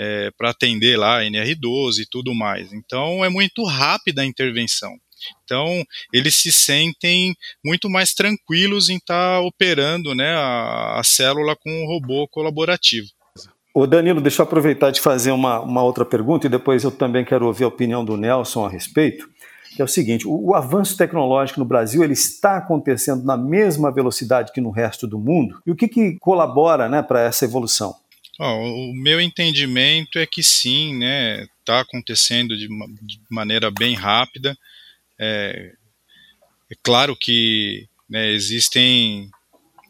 é, 0.00 0.30
para 0.30 0.48
atender 0.48 0.96
lá 0.98 1.20
NR12 1.20 1.98
e 2.00 2.06
tudo 2.06 2.34
mais. 2.34 2.72
Então 2.72 3.22
é 3.22 3.28
muito 3.28 3.62
rápida 3.64 4.22
a 4.22 4.26
intervenção. 4.26 4.96
Então, 5.44 5.84
eles 6.12 6.34
se 6.34 6.52
sentem 6.52 7.34
muito 7.64 7.88
mais 7.88 8.14
tranquilos 8.14 8.88
em 8.88 8.96
estar 8.96 9.38
tá 9.38 9.40
operando 9.40 10.14
né, 10.14 10.34
a, 10.34 11.00
a, 11.00 11.04
célula 11.04 11.56
com 11.56 11.70
um 11.70 11.86
robô 11.86 12.26
colaborativo. 12.28 13.08
O 13.74 13.86
Danilo, 13.86 14.20
deixa 14.20 14.42
eu 14.42 14.46
aproveitar 14.46 14.90
de 14.90 15.00
fazer 15.00 15.30
uma, 15.30 15.60
uma 15.60 15.82
outra 15.82 16.04
pergunta 16.04 16.46
e 16.46 16.50
depois 16.50 16.82
eu 16.82 16.90
também 16.90 17.24
quero 17.24 17.46
ouvir 17.46 17.64
a 17.64 17.68
opinião 17.68 18.04
do 18.04 18.16
Nelson 18.16 18.64
a 18.64 18.68
respeito 18.68 19.28
que 19.74 19.82
é 19.82 19.84
o 19.84 19.88
seguinte: 19.88 20.26
o, 20.26 20.48
o, 20.48 20.54
avanço 20.54 20.96
tecnológico 20.96 21.60
no 21.60 21.66
Brasil 21.66 22.02
ele 22.02 22.12
está 22.12 22.56
acontecendo 22.56 23.24
na 23.24 23.36
mesma 23.36 23.92
velocidade 23.92 24.52
que 24.52 24.60
no 24.60 24.70
resto 24.70 25.06
do 25.06 25.18
mundo. 25.18 25.60
E 25.66 25.70
o 25.70 25.76
que, 25.76 25.88
que 25.88 26.18
colabora 26.18 26.88
né, 26.88 27.02
para 27.02 27.22
essa 27.22 27.44
evolução? 27.44 27.94
Oh, 28.38 28.90
o 28.90 28.94
meu 28.94 29.20
entendimento 29.20 30.18
é 30.18 30.26
que 30.26 30.42
sim, 30.42 30.96
né, 30.96 31.46
está 31.60 31.80
acontecendo 31.80 32.56
de, 32.56 32.68
uma, 32.68 32.86
de, 33.02 33.20
maneira 33.30 33.70
bem 33.70 33.94
rápida. 33.94 34.56
É, 35.20 35.72
é 36.70 36.74
claro 36.82 37.14
que 37.14 37.86
né, 38.08 38.30
existem 38.30 39.30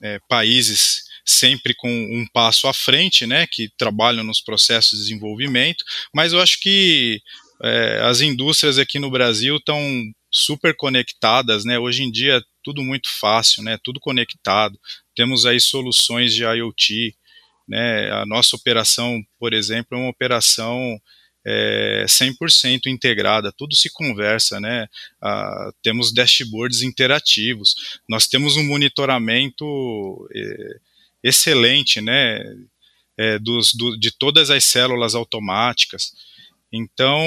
é, 0.02 0.18
países 0.28 1.04
sempre 1.24 1.74
com 1.74 1.88
um 1.88 2.26
passo 2.32 2.66
à 2.66 2.74
frente, 2.74 3.26
né, 3.26 3.46
que 3.46 3.70
trabalham 3.78 4.24
nos 4.24 4.40
processos 4.40 4.98
de 4.98 5.04
desenvolvimento, 5.04 5.84
mas 6.12 6.32
eu 6.32 6.40
acho 6.40 6.58
que 6.60 7.22
é, 7.62 8.00
as 8.02 8.20
indústrias 8.20 8.78
aqui 8.78 8.98
no 8.98 9.10
Brasil 9.10 9.56
estão 9.56 9.80
super 10.32 10.74
conectadas, 10.76 11.64
né? 11.64 11.78
Hoje 11.78 12.04
em 12.04 12.10
dia 12.10 12.36
é 12.36 12.42
tudo 12.62 12.82
muito 12.82 13.10
fácil, 13.10 13.62
né? 13.62 13.78
Tudo 13.82 14.00
conectado. 14.00 14.78
Temos 15.14 15.44
aí 15.44 15.60
soluções 15.60 16.32
de 16.34 16.42
IoT, 16.44 17.14
né? 17.68 18.10
A 18.12 18.24
nossa 18.24 18.56
operação, 18.56 19.20
por 19.38 19.52
exemplo, 19.52 19.98
é 19.98 20.00
uma 20.00 20.10
operação 20.10 20.98
é, 21.46 22.04
100% 22.06 22.86
integrada, 22.86 23.52
tudo 23.52 23.74
se 23.74 23.90
conversa, 23.90 24.60
né? 24.60 24.86
Ah, 25.20 25.72
temos 25.82 26.12
dashboards 26.12 26.82
interativos, 26.82 27.98
nós 28.08 28.26
temos 28.26 28.56
um 28.56 28.64
monitoramento 28.64 30.26
é, 30.34 30.76
excelente, 31.22 32.00
né? 32.00 32.42
É, 33.18 33.38
dos, 33.38 33.74
do, 33.74 33.98
de 33.98 34.10
todas 34.10 34.50
as 34.50 34.64
células 34.64 35.14
automáticas. 35.14 36.12
Então, 36.72 37.20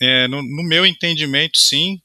é, 0.00 0.28
no, 0.28 0.42
no, 0.42 0.62
meu 0.62 0.84
entendimento, 0.84 1.58
sim, 1.58 2.00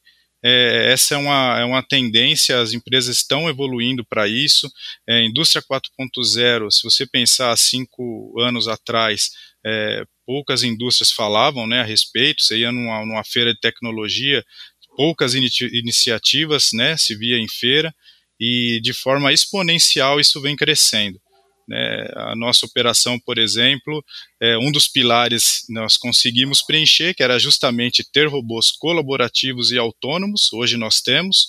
é, 0.48 0.92
essa 0.92 1.16
é 1.16 1.18
uma, 1.18 1.60
é 1.60 1.66
uma 1.66 1.82
tendência, 1.82 2.62
as 2.62 2.72
empresas 2.72 3.18
estão 3.18 3.50
evoluindo 3.50 4.06
para 4.06 4.28
isso. 4.28 4.72
É, 5.10 5.26
indústria 5.26 5.64
4.0, 5.64 6.70
se 6.70 6.84
você 6.84 7.08
pensar 7.08 7.58
cinco 7.58 8.40
anos 8.40 8.68
atrás, 8.68 9.32
é, 9.66 10.06
poucas 10.24 10.62
indústrias 10.62 11.12
falavam 11.12 11.66
né, 11.66 11.82
a 11.82 11.84
respeito, 11.84 12.44
você 12.44 12.60
ia 12.60 12.72
numa, 12.72 13.04
numa 13.04 13.24
feira 13.24 13.56
de 13.56 13.60
tecnologia, 13.60 14.46
poucas 14.96 15.34
iniciativas 15.34 16.70
né, 16.74 16.96
se 16.96 17.16
via 17.16 17.38
em 17.38 17.48
feira, 17.48 17.92
e 18.40 18.80
de 18.84 18.94
forma 18.94 19.34
exponencial 19.34 20.20
isso 20.20 20.40
vem 20.40 20.56
crescendo. 20.56 21.20
Né, 21.68 22.08
a 22.16 22.36
nossa 22.36 22.66
operação, 22.66 23.20
por 23.20 23.40
exemplo, 23.40 24.04
é, 24.40 24.56
um 24.58 24.72
dos 24.72 24.88
pilares 24.88 25.66
nós 25.70 25.98
conseguimos 25.98 26.62
preencher, 26.62 27.16
que 27.16 27.24
era 27.24 27.40
justamente 27.40 28.04
ter 28.12 28.28
robôs 28.28 28.70
colaborativos 28.70 29.72
e 29.72 29.78
autônomos, 29.78 30.54
hoje 30.54 30.78
nós 30.78 31.02
temos, 31.02 31.48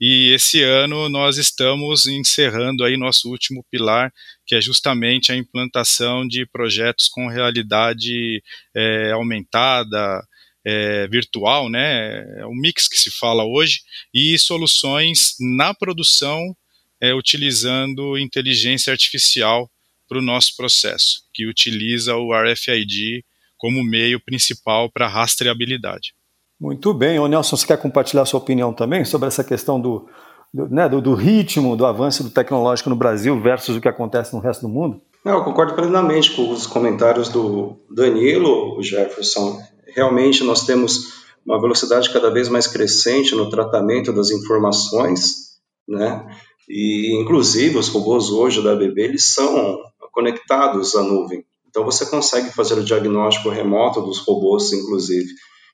e 0.00 0.32
esse 0.32 0.62
ano 0.62 1.08
nós 1.08 1.36
estamos 1.36 2.06
encerrando 2.06 2.84
aí 2.84 2.96
nosso 2.96 3.28
último 3.28 3.64
pilar, 3.70 4.12
que 4.46 4.54
é 4.54 4.60
justamente 4.60 5.32
a 5.32 5.36
implantação 5.36 6.26
de 6.26 6.46
projetos 6.46 7.08
com 7.08 7.28
realidade 7.28 8.42
é, 8.74 9.10
aumentada, 9.12 10.24
é, 10.64 11.08
virtual, 11.08 11.68
né, 11.68 12.22
é 12.38 12.46
um 12.46 12.54
mix 12.54 12.86
que 12.86 12.98
se 12.98 13.10
fala 13.10 13.44
hoje, 13.44 13.80
e 14.14 14.38
soluções 14.38 15.34
na 15.40 15.74
produção 15.74 16.54
é, 17.00 17.14
utilizando 17.14 18.18
inteligência 18.18 18.92
artificial 18.92 19.68
para 20.08 20.18
o 20.18 20.22
nosso 20.22 20.56
processo, 20.56 21.22
que 21.32 21.46
utiliza 21.46 22.16
o 22.16 22.32
RFID 22.34 23.24
como 23.56 23.84
meio 23.84 24.18
principal 24.18 24.90
para 24.90 25.06
rastreabilidade. 25.06 26.14
Muito 26.60 26.92
bem. 26.92 27.18
O 27.18 27.26
Nelson, 27.28 27.56
você 27.56 27.66
quer 27.66 27.80
compartilhar 27.80 28.24
sua 28.26 28.40
opinião 28.40 28.72
também 28.72 29.04
sobre 29.04 29.28
essa 29.28 29.44
questão 29.44 29.80
do, 29.80 30.08
do, 30.52 30.68
né, 30.68 30.88
do, 30.88 31.00
do 31.00 31.14
ritmo 31.14 31.76
do 31.76 31.86
avanço 31.86 32.22
do 32.22 32.30
tecnológico 32.30 32.90
no 32.90 32.96
Brasil 32.96 33.40
versus 33.40 33.76
o 33.76 33.80
que 33.80 33.88
acontece 33.88 34.34
no 34.34 34.40
resto 34.40 34.62
do 34.62 34.68
mundo? 34.68 35.00
Não, 35.24 35.38
eu 35.38 35.44
concordo 35.44 35.74
plenamente 35.74 36.32
com 36.32 36.50
os 36.50 36.66
comentários 36.66 37.28
do 37.28 37.76
Danilo, 37.94 38.82
Jefferson. 38.82 39.60
Realmente 39.94 40.42
nós 40.42 40.64
temos 40.64 41.20
uma 41.44 41.60
velocidade 41.60 42.10
cada 42.10 42.30
vez 42.30 42.48
mais 42.48 42.66
crescente 42.66 43.34
no 43.34 43.48
tratamento 43.48 44.12
das 44.12 44.30
informações, 44.30 45.58
né? 45.88 46.26
E, 46.72 47.20
inclusive, 47.20 47.76
os 47.76 47.88
robôs 47.88 48.30
hoje 48.30 48.62
da 48.62 48.72
ABB, 48.72 49.02
eles 49.02 49.24
são 49.24 49.82
conectados 50.12 50.94
à 50.94 51.02
nuvem. 51.02 51.44
Então, 51.68 51.84
você 51.84 52.06
consegue 52.06 52.50
fazer 52.50 52.74
o 52.74 52.84
diagnóstico 52.84 53.48
remoto 53.48 54.00
dos 54.00 54.18
robôs, 54.20 54.72
inclusive. 54.72 55.28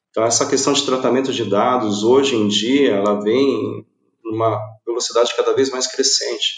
Então, 0.08 0.24
essa 0.24 0.48
questão 0.48 0.72
de 0.72 0.86
tratamento 0.86 1.34
de 1.34 1.44
dados, 1.44 2.02
hoje 2.02 2.34
em 2.34 2.48
dia, 2.48 2.92
ela 2.92 3.20
vem 3.20 3.84
numa 4.24 4.58
velocidade 4.86 5.36
cada 5.36 5.52
vez 5.52 5.68
mais 5.68 5.86
crescente. 5.86 6.54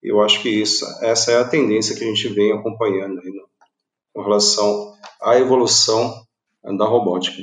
Eu 0.00 0.20
acho 0.22 0.40
que 0.40 0.48
isso, 0.48 0.86
essa 1.02 1.32
é 1.32 1.38
a 1.38 1.44
tendência 1.44 1.96
que 1.96 2.04
a 2.04 2.06
gente 2.06 2.28
vem 2.28 2.52
acompanhando 2.52 3.18
aí 3.18 3.30
no, 3.30 3.48
com 4.14 4.22
relação 4.22 4.94
à 5.20 5.36
evolução 5.36 6.24
da 6.78 6.84
robótica. 6.84 7.42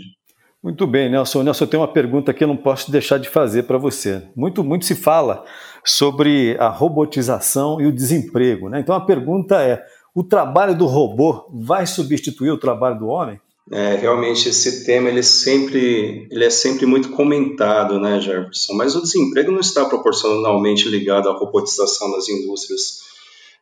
Muito 0.63 0.87
bem, 0.87 1.09
Nelson. 1.09 1.43
Nelson, 1.43 1.65
eu 1.65 1.69
tenho 1.69 1.81
uma 1.81 1.91
pergunta 1.91 2.33
que 2.33 2.43
eu 2.43 2.47
não 2.47 2.57
posso 2.57 2.91
deixar 2.91 3.19
de 3.19 3.29
fazer 3.29 3.63
para 3.63 3.77
você. 3.77 4.27
Muito, 4.35 4.63
muito 4.63 4.85
se 4.85 4.95
fala 4.95 5.45
sobre 5.87 6.57
a 6.59 6.67
robotização 6.67 7.79
e 7.79 7.85
o 7.85 7.91
desemprego. 7.91 8.67
Né? 8.67 8.81
Então 8.81 8.93
a 8.93 9.05
pergunta 9.05 9.61
é: 9.61 9.81
o 10.13 10.23
trabalho 10.23 10.77
do 10.77 10.85
robô 10.85 11.47
vai 11.53 11.87
substituir 11.87 12.51
o 12.51 12.57
trabalho 12.57 12.99
do 12.99 13.07
homem? 13.07 13.39
É, 13.71 13.95
realmente 13.95 14.47
esse 14.47 14.85
tema 14.85 15.09
ele 15.09 15.19
é 15.19 15.23
sempre 15.23 16.27
ele 16.31 16.45
é 16.45 16.49
sempre 16.49 16.85
muito 16.85 17.09
comentado, 17.09 17.99
né, 17.99 18.19
Jefferson? 18.19 18.73
Mas 18.73 18.95
o 18.95 19.01
desemprego 19.01 19.51
não 19.51 19.59
está 19.59 19.83
proporcionalmente 19.85 20.87
ligado 20.87 21.29
à 21.29 21.33
robotização 21.33 22.11
das 22.11 22.29
indústrias. 22.29 22.99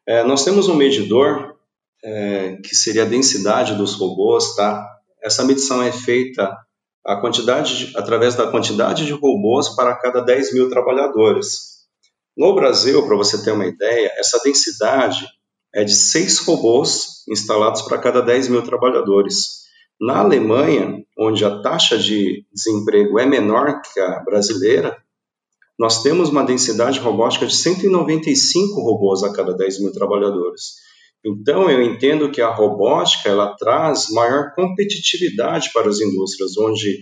É, 0.07 0.23
nós 0.23 0.43
temos 0.43 0.67
um 0.67 0.75
medidor 0.75 1.55
é, 2.03 2.57
que 2.63 2.75
seria 2.75 3.01
a 3.01 3.07
densidade 3.07 3.73
dos 3.75 3.95
robôs, 3.95 4.55
tá? 4.55 4.87
Essa 5.23 5.43
medição 5.43 5.81
é 5.81 5.91
feita 5.91 6.55
a 7.03 7.15
quantidade, 7.17 7.91
através 7.95 8.35
da 8.35 8.47
quantidade 8.47 9.05
de 9.05 9.13
robôs 9.13 9.69
para 9.69 9.95
cada 9.95 10.21
10 10.21 10.53
mil 10.53 10.69
trabalhadores. 10.69 11.74
No 12.37 12.53
Brasil, 12.53 13.05
para 13.05 13.15
você 13.15 13.41
ter 13.43 13.51
uma 13.51 13.65
ideia, 13.65 14.11
essa 14.17 14.39
densidade 14.43 15.25
é 15.73 15.83
de 15.83 15.95
seis 15.95 16.39
robôs 16.39 17.23
instalados 17.29 17.81
para 17.83 17.97
cada 17.97 18.21
10 18.21 18.49
mil 18.49 18.63
trabalhadores. 18.63 19.65
Na 19.99 20.19
Alemanha, 20.19 21.01
onde 21.17 21.45
a 21.45 21.61
taxa 21.61 21.97
de 21.97 22.45
desemprego 22.53 23.17
é 23.17 23.25
menor 23.25 23.81
que 23.81 23.99
a 23.99 24.19
brasileira, 24.19 24.97
nós 25.79 26.03
temos 26.03 26.29
uma 26.29 26.43
densidade 26.43 26.99
robótica 26.99 27.45
de 27.45 27.55
195 27.55 28.81
robôs 28.81 29.23
a 29.23 29.33
cada 29.33 29.53
10 29.53 29.81
mil 29.81 29.91
trabalhadores. 29.91 30.75
Então, 31.25 31.69
eu 31.69 31.81
entendo 31.81 32.31
que 32.31 32.41
a 32.41 32.53
robótica 32.53 33.29
ela 33.29 33.55
traz 33.55 34.09
maior 34.11 34.53
competitividade 34.53 35.71
para 35.73 35.89
as 35.89 35.99
indústrias, 35.99 36.57
onde 36.57 36.99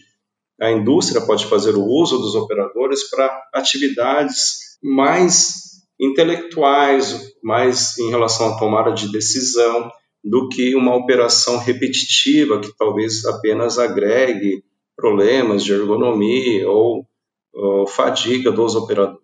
a 0.62 0.72
indústria 0.72 1.22
pode 1.22 1.46
fazer 1.46 1.76
o 1.76 1.86
uso 1.86 2.18
dos 2.20 2.36
operadores 2.36 3.10
para 3.10 3.32
atividades 3.54 4.63
mais 4.84 5.64
intelectuais, 6.00 7.34
mais 7.44 7.98
em 7.98 8.10
relação 8.10 8.54
à 8.54 8.58
tomada 8.58 8.92
de 8.92 9.12
decisão, 9.12 9.90
do 10.24 10.50
que 10.50 10.76
uma 10.76 10.96
operação 10.96 11.58
repetitiva 11.58 12.60
que 12.60 12.72
talvez 12.78 13.26
apenas 13.26 13.78
agregue 13.78 14.64
problemas 14.96 15.64
de 15.64 15.74
ergonomia 15.74 16.70
ou, 16.70 17.06
ou 17.54 17.88
fadiga 17.88 18.52
dos 18.52 18.76
operadores. 18.76 19.24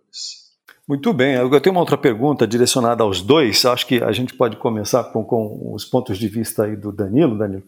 Muito 0.88 1.14
bem, 1.14 1.36
eu 1.36 1.62
tenho 1.62 1.76
uma 1.76 1.82
outra 1.82 1.98
pergunta 1.98 2.48
direcionada 2.48 3.04
aos 3.04 3.22
dois. 3.22 3.64
Acho 3.64 3.86
que 3.86 4.02
a 4.04 4.12
gente 4.12 4.34
pode 4.34 4.58
começar 4.58 5.04
com, 5.06 5.24
com 5.24 5.72
os 5.74 5.86
pontos 5.86 6.18
de 6.18 6.28
vista 6.28 6.64
aí 6.64 6.76
do 6.76 6.92
Danilo. 6.92 7.38
Danilo, 7.38 7.64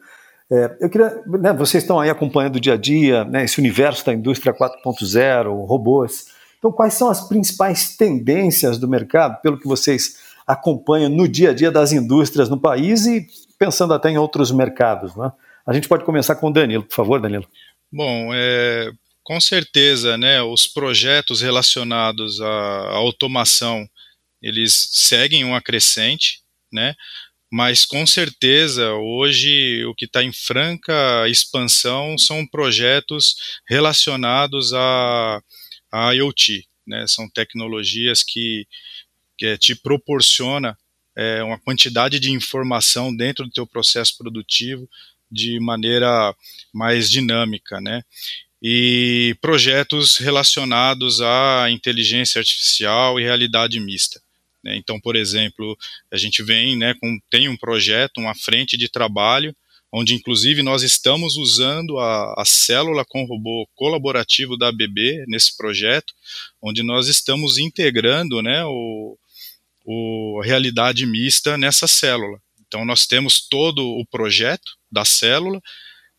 é, 0.52 0.76
eu 0.82 0.90
queria, 0.90 1.22
né, 1.28 1.54
vocês 1.54 1.84
estão 1.84 2.00
aí 2.00 2.10
acompanhando 2.10 2.56
o 2.56 2.60
dia 2.60 2.74
a 2.74 2.78
dia, 2.78 3.24
né, 3.24 3.46
esse 3.46 3.60
universo 3.60 4.06
da 4.06 4.14
indústria 4.14 4.52
4.0, 4.52 5.66
robôs. 5.66 6.26
Então, 6.62 6.72
quais 6.72 6.94
são 6.94 7.10
as 7.10 7.28
principais 7.28 7.98
tendências 7.98 8.78
do 8.78 8.88
mercado, 8.88 9.42
pelo 9.42 9.58
que 9.58 9.68
vocês 9.68 10.20
acompanham 10.46 11.10
no 11.10 11.28
dia 11.28 11.50
a 11.50 11.54
dia 11.56 11.72
das 11.72 11.92
indústrias 11.92 12.50
no 12.50 12.60
país 12.60 13.08
e 13.08 13.26
pensando 13.58 13.96
até 13.96 14.12
em 14.12 14.20
outros 14.20 14.52
mercados? 14.52 15.16
Né? 15.16 15.32
A 15.66 15.74
gente 15.74 15.90
pode 15.90 16.06
começar 16.06 16.36
com 16.36 16.50
o 16.50 16.54
Danilo, 16.54 16.84
por 16.84 16.94
favor, 16.94 17.20
Danilo. 17.20 17.48
Bom, 17.92 18.30
é, 18.32 18.92
com 19.24 19.42
certeza, 19.42 20.20
né, 20.20 20.44
os 20.44 20.68
projetos 20.68 21.42
relacionados 21.42 22.40
à 22.40 22.92
automação, 22.92 23.90
eles 24.40 24.88
seguem 24.92 25.44
uma 25.44 25.64
crescente, 25.64 26.42
né, 26.72 26.94
mas 27.52 27.86
com 27.86 28.06
certeza 28.06 28.94
hoje 28.94 29.84
o 29.86 29.96
que 29.96 30.06
está 30.06 30.24
em 30.24 30.32
franca 30.32 31.28
expansão 31.28 32.20
são 32.20 32.46
projetos 32.46 33.36
relacionados 33.68 34.74
a, 34.76 35.42
a 35.92 36.12
IoT, 36.12 36.68
né? 36.88 37.06
São 37.08 37.30
tecnologias 37.30 38.24
que, 38.24 38.68
que 39.38 39.58
te 39.58 39.76
proporciona 39.76 40.78
é, 41.16 41.44
uma 41.44 41.60
quantidade 41.60 42.20
de 42.20 42.32
informação 42.32 43.16
dentro 43.16 43.46
do 43.46 43.52
teu 43.52 43.68
processo 43.68 44.18
produtivo 44.18 44.90
de 45.30 45.60
maneira 45.60 46.36
mais 46.74 47.10
dinâmica, 47.10 47.80
né? 47.82 48.04
E 48.62 49.36
projetos 49.42 50.18
relacionados 50.18 51.20
à 51.22 51.70
inteligência 51.70 52.40
artificial 52.40 53.20
e 53.20 53.24
realidade 53.24 53.80
mista. 53.80 54.22
Né? 54.64 54.76
Então, 54.76 55.00
por 55.00 55.16
exemplo, 55.16 55.78
a 56.12 56.18
gente 56.18 56.44
vem, 56.44 56.78
né, 56.78 56.94
com, 56.94 57.20
tem 57.30 57.50
um 57.50 57.58
projeto, 57.58 58.20
uma 58.20 58.36
frente 58.36 58.78
de 58.78 58.88
trabalho, 58.88 59.56
onde 59.92 60.14
inclusive 60.14 60.64
nós 60.64 60.84
estamos 60.84 61.36
usando 61.36 62.00
a, 62.00 62.36
a 62.38 62.46
célula 62.46 63.04
com 63.04 63.26
robô 63.26 63.68
colaborativo 63.76 64.56
da 64.56 64.70
ABB 64.70 65.26
nesse 65.28 65.56
projeto, 65.58 66.14
onde 66.62 66.82
nós 66.82 67.08
estamos 67.08 67.58
integrando 67.58 68.42
né, 68.42 68.64
o, 68.66 69.18
o 69.86 70.42
realidade 70.42 71.06
mista 71.06 71.58
nessa 71.58 71.88
célula. 71.88 72.40
Então 72.66 72.86
nós 72.86 73.06
temos 73.06 73.42
todo 73.50 73.86
o 73.86 74.06
projeto 74.06 74.78
da 74.90 75.04
célula 75.04 75.62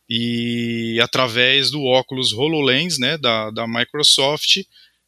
e 0.09 0.99
através 1.01 1.71
do 1.71 1.83
óculos 1.85 2.35
HoloLens 2.35 2.99
né, 2.99 3.17
da, 3.17 3.51
da 3.51 3.67
Microsoft, 3.67 4.59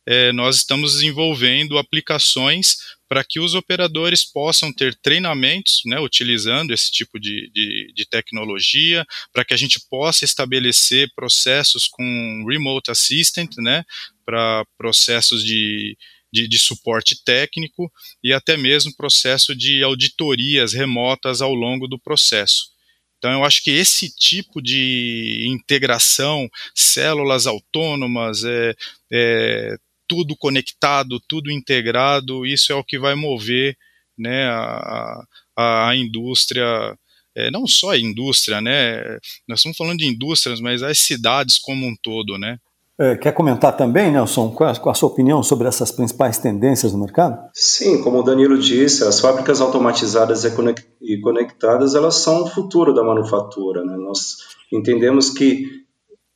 é, 0.07 0.33
nós 0.33 0.57
estamos 0.57 0.95
desenvolvendo 0.95 1.79
aplicações 1.79 2.77
para 3.09 3.25
que 3.25 3.39
os 3.39 3.55
operadores 3.55 4.25
possam 4.25 4.73
ter 4.73 4.95
treinamentos, 4.97 5.83
né, 5.87 6.01
utilizando 6.01 6.73
esse 6.73 6.91
tipo 6.91 7.19
de, 7.21 7.51
de, 7.53 7.93
de 7.95 8.07
tecnologia, 8.07 9.07
para 9.33 9.45
que 9.45 9.55
a 9.55 9.57
gente 9.57 9.79
possa 9.89 10.25
estabelecer 10.25 11.11
processos 11.15 11.87
com 11.87 12.45
remote 12.49 12.91
assistant, 12.91 13.57
né, 13.59 13.85
para 14.25 14.65
processos 14.77 15.45
de, 15.45 15.97
de, 16.33 16.49
de, 16.49 16.59
suporte 16.59 17.23
técnico 17.25 17.91
e 18.23 18.33
até 18.33 18.57
mesmo 18.57 18.97
processo 18.97 19.55
de 19.55 19.83
auditorias 19.83 20.73
remotas 20.73 21.41
ao 21.41 21.55
longo 21.55 21.87
do 21.87 21.99
processo. 21.99 22.75
Então, 23.19 23.33
eu 23.33 23.45
acho 23.45 23.63
que 23.63 23.71
esse 23.71 24.15
tipo 24.15 24.61
de 24.61 25.47
integração, 25.49 26.47
células 26.75 27.47
autônomas, 27.47 28.45
é, 28.45 28.75
é, 29.11 29.77
tudo 30.09 30.37
conectado, 30.37 31.21
tudo 31.29 31.51
integrado, 31.51 32.47
isso 32.47 32.73
é 32.73 32.75
o 32.75 32.85
que 32.85 32.99
vai 32.99 33.15
mover 33.15 33.77
né, 34.19 34.47
a, 34.49 35.25
a, 35.57 35.89
a 35.91 35.97
indústria, 35.97 36.97
é, 37.35 37.51
não 37.51 37.67
só 37.67 37.91
a 37.91 37.99
indústria, 37.99 38.61
né, 38.61 39.03
nós 39.49 39.61
estamos 39.61 39.77
falando 39.77 39.99
de 39.99 40.07
indústrias, 40.07 40.61
mas 40.61 40.83
as 40.83 40.99
cidades 40.99 41.59
como 41.59 41.87
um 41.87 41.95
todo, 42.03 42.39
né, 42.39 42.59
é, 42.97 43.17
quer 43.17 43.33
comentar 43.33 43.77
também, 43.77 44.13
Nelson, 44.13 44.51
qual 44.53 44.71
a, 44.71 44.77
qual 44.77 44.93
a, 44.93 44.95
sua 44.95 45.09
opinião 45.09 45.43
sobre 45.43 45.67
essas 45.67 45.91
principais 45.91 46.39
tendências 46.39 46.93
no 46.93 47.01
mercado? 47.01 47.37
Sim, 47.53 48.01
como 48.01 48.21
o 48.21 48.23
Danilo 48.23 48.57
disse, 48.57 49.03
as 49.03 49.19
fábricas 49.19 49.61
automatizadas 49.61 50.45
e 50.45 51.21
conectadas 51.21 51.97
elas 51.97 52.15
são 52.15 52.45
o 52.45 52.47
futuro 52.47 52.95
da 52.95 53.03
manufatura. 53.03 53.85
Né? 53.85 53.97
Nós 53.97 54.37
entendemos 54.73 55.29
que 55.29 55.67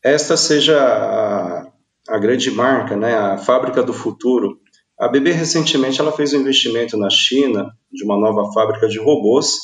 esta 0.03 0.37
seja 0.37 0.77
a, 0.81 1.68
a 2.09 2.19
grande 2.19 2.51
marca, 2.51 2.97
né? 2.97 3.15
a 3.15 3.39
fábrica 3.39 3.83
do 3.83 3.93
futuro. 3.93 4.59
A 4.99 5.07
BB 5.07 5.33
recentemente 5.33 6.01
ela 6.01 6.11
fez 6.11 6.33
um 6.33 6.41
investimento 6.41 6.97
na 6.97 7.11
China 7.11 7.71
de 7.93 8.05
uma 8.05 8.19
nova 8.19 8.53
fábrica 8.53 8.89
de 8.89 8.99
robôs 8.99 9.59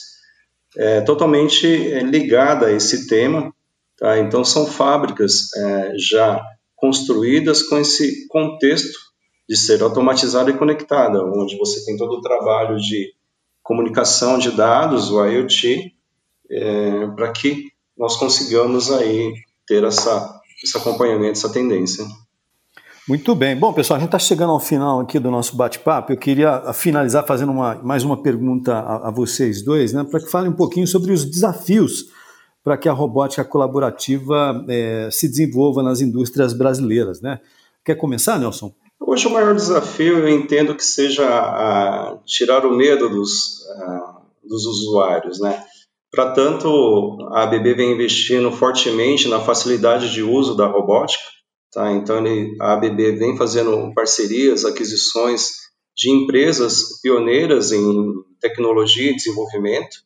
é, 0.77 1.01
totalmente 1.01 1.67
é, 1.67 2.01
ligada 2.03 2.67
a 2.67 2.73
esse 2.73 3.07
tema. 3.07 3.53
Tá? 3.97 4.19
Então 4.19 4.45
são 4.45 4.67
fábricas 4.67 5.53
é, 5.57 5.95
já 5.99 6.41
construídas 6.77 7.63
com 7.63 7.79
esse 7.79 8.27
contexto 8.29 8.99
de 9.49 9.57
ser 9.57 9.83
automatizada 9.83 10.51
e 10.51 10.57
conectada, 10.57 11.23
onde 11.25 11.57
você 11.57 11.85
tem 11.85 11.97
todo 11.97 12.15
o 12.15 12.21
trabalho 12.21 12.77
de 12.77 13.13
comunicação 13.63 14.39
de 14.39 14.51
dados, 14.51 15.11
o 15.11 15.25
IoT, 15.25 15.95
é, 16.51 17.07
para 17.09 17.33
que 17.33 17.69
nós 17.97 18.17
consigamos 18.17 18.91
aí 18.91 19.33
ter 19.67 19.85
essa, 19.85 20.41
esse 20.63 20.77
acompanhamento, 20.77 21.33
essa 21.33 21.53
tendência. 21.53 22.05
Muito 23.07 23.35
bem. 23.35 23.55
Bom, 23.55 23.73
pessoal, 23.73 23.99
a 23.99 24.01
gente 24.01 24.09
está 24.09 24.19
chegando 24.19 24.53
ao 24.53 24.61
final 24.61 25.01
aqui 25.01 25.19
do 25.19 25.31
nosso 25.31 25.55
bate-papo. 25.57 26.13
Eu 26.13 26.17
queria 26.17 26.73
finalizar 26.73 27.27
fazendo 27.27 27.53
uma, 27.53 27.75
mais 27.83 28.03
uma 28.03 28.23
pergunta 28.23 28.73
a, 28.73 29.09
a 29.09 29.11
vocês 29.11 29.63
dois, 29.63 29.93
né, 29.93 30.05
para 30.05 30.21
que 30.21 30.31
falem 30.31 30.51
um 30.51 30.57
pouquinho 30.57 30.87
sobre 30.87 31.13
os 31.13 31.25
desafios 31.25 32.07
para 32.65 32.79
que 32.79 32.89
a 32.89 32.93
robótica 32.93 33.45
colaborativa 33.45 34.65
é, 34.69 35.11
se 35.13 35.29
desenvolva 35.29 35.83
nas 35.83 36.01
indústrias 36.01 36.55
brasileiras. 36.55 37.21
Né? 37.21 37.39
Quer 37.85 37.95
começar, 37.97 38.39
Nelson? 38.39 38.73
Hoje 38.99 39.27
o 39.27 39.31
maior 39.31 39.55
desafio 39.55 40.19
eu 40.21 40.29
entendo 40.31 40.75
que 40.75 40.85
seja 40.85 41.29
a, 41.29 42.17
tirar 42.25 42.65
o 42.65 42.75
medo 42.75 43.11
dos, 43.11 43.61
a, 43.69 44.23
dos 44.43 44.65
usuários. 44.65 45.39
Né? 45.39 45.63
Para 46.11 46.31
tanto, 46.31 47.19
a 47.33 47.43
ABB 47.43 47.75
vem 47.75 47.93
investindo 47.93 48.51
fortemente 48.51 49.29
na 49.29 49.41
facilidade 49.41 50.11
de 50.11 50.23
uso 50.23 50.57
da 50.57 50.67
robótica. 50.67 51.34
Tá? 51.75 51.93
Então, 51.93 52.25
ele, 52.25 52.57
a 52.61 52.75
ABB 52.75 53.13
vem 53.17 53.37
fazendo 53.37 53.93
parcerias, 53.93 54.65
aquisições 54.65 55.53
de 55.97 56.11
empresas 56.11 57.01
pioneiras 57.03 57.73
em 57.73 58.15
tecnologia 58.41 59.11
e 59.11 59.17
desenvolvimento 59.17 60.05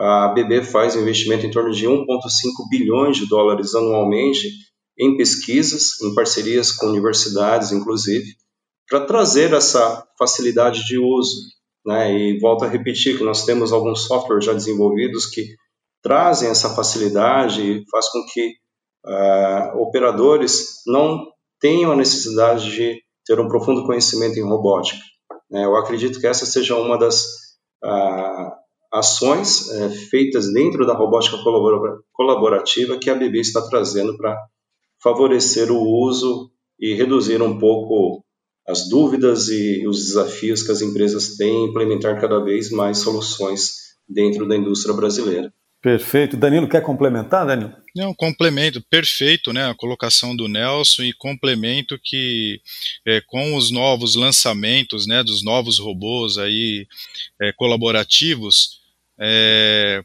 a 0.00 0.24
ABB 0.24 0.62
faz 0.62 0.96
investimento 0.96 1.44
em 1.44 1.50
torno 1.50 1.70
de 1.72 1.86
1,5 1.86 2.06
bilhões 2.70 3.18
de 3.18 3.28
dólares 3.28 3.74
anualmente 3.74 4.48
em 4.98 5.14
pesquisas, 5.14 6.00
em 6.00 6.14
parcerias 6.14 6.72
com 6.72 6.86
universidades, 6.86 7.70
inclusive, 7.70 8.34
para 8.88 9.04
trazer 9.04 9.52
essa 9.52 10.06
facilidade 10.18 10.86
de 10.86 10.98
uso. 10.98 11.36
Né? 11.84 12.18
E 12.18 12.38
volto 12.38 12.64
a 12.64 12.68
repetir 12.68 13.18
que 13.18 13.22
nós 13.22 13.44
temos 13.44 13.72
alguns 13.72 14.06
softwares 14.06 14.46
já 14.46 14.54
desenvolvidos 14.54 15.26
que 15.26 15.54
trazem 16.02 16.48
essa 16.48 16.74
facilidade 16.74 17.60
e 17.60 17.84
faz 17.90 18.08
com 18.08 18.24
que 18.32 18.54
uh, 19.04 19.78
operadores 19.78 20.82
não 20.86 21.26
tenham 21.60 21.92
a 21.92 21.96
necessidade 21.96 22.70
de 22.70 23.02
ter 23.24 23.38
um 23.38 23.48
profundo 23.48 23.84
conhecimento 23.84 24.38
em 24.38 24.42
robótica. 24.42 25.02
Né? 25.50 25.64
Eu 25.64 25.76
acredito 25.76 26.20
que 26.20 26.26
essa 26.26 26.46
seja 26.46 26.76
uma 26.76 26.98
das 26.98 27.24
uh, 27.84 28.52
ações 28.92 29.70
é, 29.70 29.88
feitas 29.88 30.52
dentro 30.52 30.84
da 30.84 30.94
robótica 30.94 31.36
colaborativa 32.12 32.98
que 32.98 33.08
a 33.08 33.14
BB 33.14 33.40
está 33.40 33.62
trazendo 33.62 34.16
para 34.16 34.36
favorecer 35.00 35.70
o 35.70 35.80
uso 35.80 36.50
e 36.78 36.94
reduzir 36.94 37.40
um 37.40 37.58
pouco 37.58 38.24
as 38.66 38.88
dúvidas 38.88 39.48
e 39.48 39.86
os 39.86 40.06
desafios 40.06 40.62
que 40.62 40.72
as 40.72 40.82
empresas 40.82 41.36
têm 41.36 41.64
em 41.64 41.68
implementar 41.68 42.20
cada 42.20 42.40
vez 42.40 42.70
mais 42.70 42.98
soluções 42.98 43.74
dentro 44.08 44.46
da 44.46 44.56
indústria 44.56 44.94
brasileira. 44.94 45.52
Perfeito. 45.82 46.36
Danilo, 46.36 46.68
quer 46.68 46.82
complementar, 46.82 47.46
Danilo? 47.46 47.72
Não, 47.96 48.14
complemento, 48.14 48.82
perfeito, 48.82 49.52
né, 49.52 49.68
a 49.68 49.74
colocação 49.74 50.36
do 50.36 50.46
Nelson 50.46 51.02
e 51.02 51.12
complemento 51.12 51.98
que 52.02 52.60
é, 53.04 53.20
com 53.26 53.56
os 53.56 53.70
novos 53.70 54.14
lançamentos, 54.14 55.06
né, 55.06 55.24
dos 55.24 55.42
novos 55.42 55.78
robôs 55.78 56.38
aí 56.38 56.86
é, 57.40 57.52
colaborativos, 57.52 58.80
é, 59.18 60.04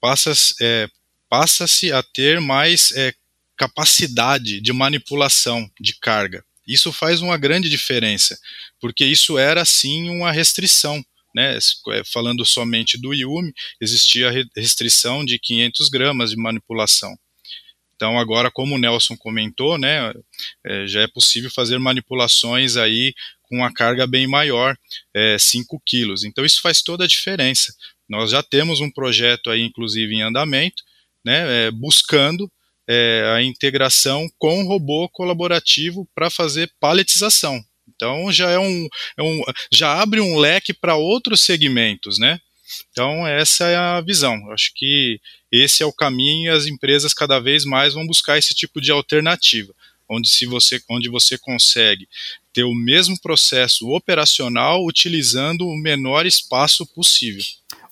passa-se 0.00 0.54
é, 0.60 0.88
passa 1.28 1.64
a 1.94 2.02
ter 2.02 2.40
mais 2.40 2.92
é, 2.92 3.12
capacidade 3.56 4.60
de 4.60 4.72
manipulação 4.72 5.68
de 5.80 5.94
carga. 5.98 6.44
Isso 6.66 6.92
faz 6.92 7.20
uma 7.20 7.36
grande 7.36 7.68
diferença, 7.68 8.38
porque 8.80 9.04
isso 9.04 9.38
era 9.38 9.64
sim 9.64 10.10
uma 10.10 10.32
restrição. 10.32 11.04
Né, 11.36 11.58
é, 11.90 12.02
falando 12.02 12.46
somente 12.46 12.96
do 12.96 13.12
Yumi, 13.12 13.52
existia 13.78 14.30
restrição 14.56 15.22
de 15.22 15.38
500 15.38 15.90
gramas 15.90 16.30
de 16.30 16.36
manipulação. 16.38 17.14
Então 17.94 18.18
agora, 18.18 18.50
como 18.50 18.74
o 18.74 18.78
Nelson 18.78 19.14
comentou, 19.18 19.76
né, 19.76 20.14
é, 20.64 20.86
já 20.86 21.02
é 21.02 21.06
possível 21.06 21.50
fazer 21.50 21.78
manipulações 21.78 22.78
aí 22.78 23.12
com 23.42 23.56
uma 23.56 23.70
carga 23.70 24.06
bem 24.06 24.26
maior, 24.26 24.74
é, 25.12 25.36
5 25.38 25.78
quilos. 25.84 26.24
Então 26.24 26.42
isso 26.42 26.62
faz 26.62 26.80
toda 26.80 27.04
a 27.04 27.08
diferença. 27.08 27.74
Nós 28.08 28.30
já 28.30 28.42
temos 28.42 28.80
um 28.80 28.90
projeto 28.90 29.50
aí, 29.50 29.60
inclusive, 29.60 30.14
em 30.14 30.22
andamento, 30.22 30.82
né, 31.22 31.66
é, 31.66 31.70
buscando 31.70 32.50
é, 32.88 33.30
a 33.36 33.42
integração 33.42 34.26
com 34.38 34.66
robô 34.66 35.06
colaborativo 35.10 36.08
para 36.14 36.30
fazer 36.30 36.72
paletização. 36.80 37.62
Então 37.96 38.30
já 38.30 38.50
é 38.50 38.58
um, 38.58 38.88
é 39.16 39.22
um 39.22 39.42
já 39.72 40.00
abre 40.00 40.20
um 40.20 40.38
leque 40.38 40.72
para 40.72 40.96
outros 40.96 41.40
segmentos, 41.40 42.18
né? 42.18 42.38
Então 42.90 43.26
essa 43.26 43.64
é 43.64 43.76
a 43.76 44.00
visão. 44.00 44.36
Eu 44.46 44.52
acho 44.52 44.72
que 44.74 45.20
esse 45.50 45.82
é 45.82 45.86
o 45.86 45.92
caminho 45.92 46.46
e 46.46 46.56
as 46.56 46.66
empresas 46.66 47.14
cada 47.14 47.40
vez 47.40 47.64
mais 47.64 47.94
vão 47.94 48.06
buscar 48.06 48.38
esse 48.38 48.54
tipo 48.54 48.80
de 48.80 48.90
alternativa, 48.92 49.72
onde 50.08 50.28
se 50.28 50.46
você, 50.46 50.80
onde 50.90 51.08
você 51.08 51.38
consegue 51.38 52.06
ter 52.52 52.64
o 52.64 52.74
mesmo 52.74 53.20
processo 53.20 53.88
operacional 53.90 54.84
utilizando 54.84 55.66
o 55.66 55.76
menor 55.76 56.26
espaço 56.26 56.86
possível. 56.86 57.42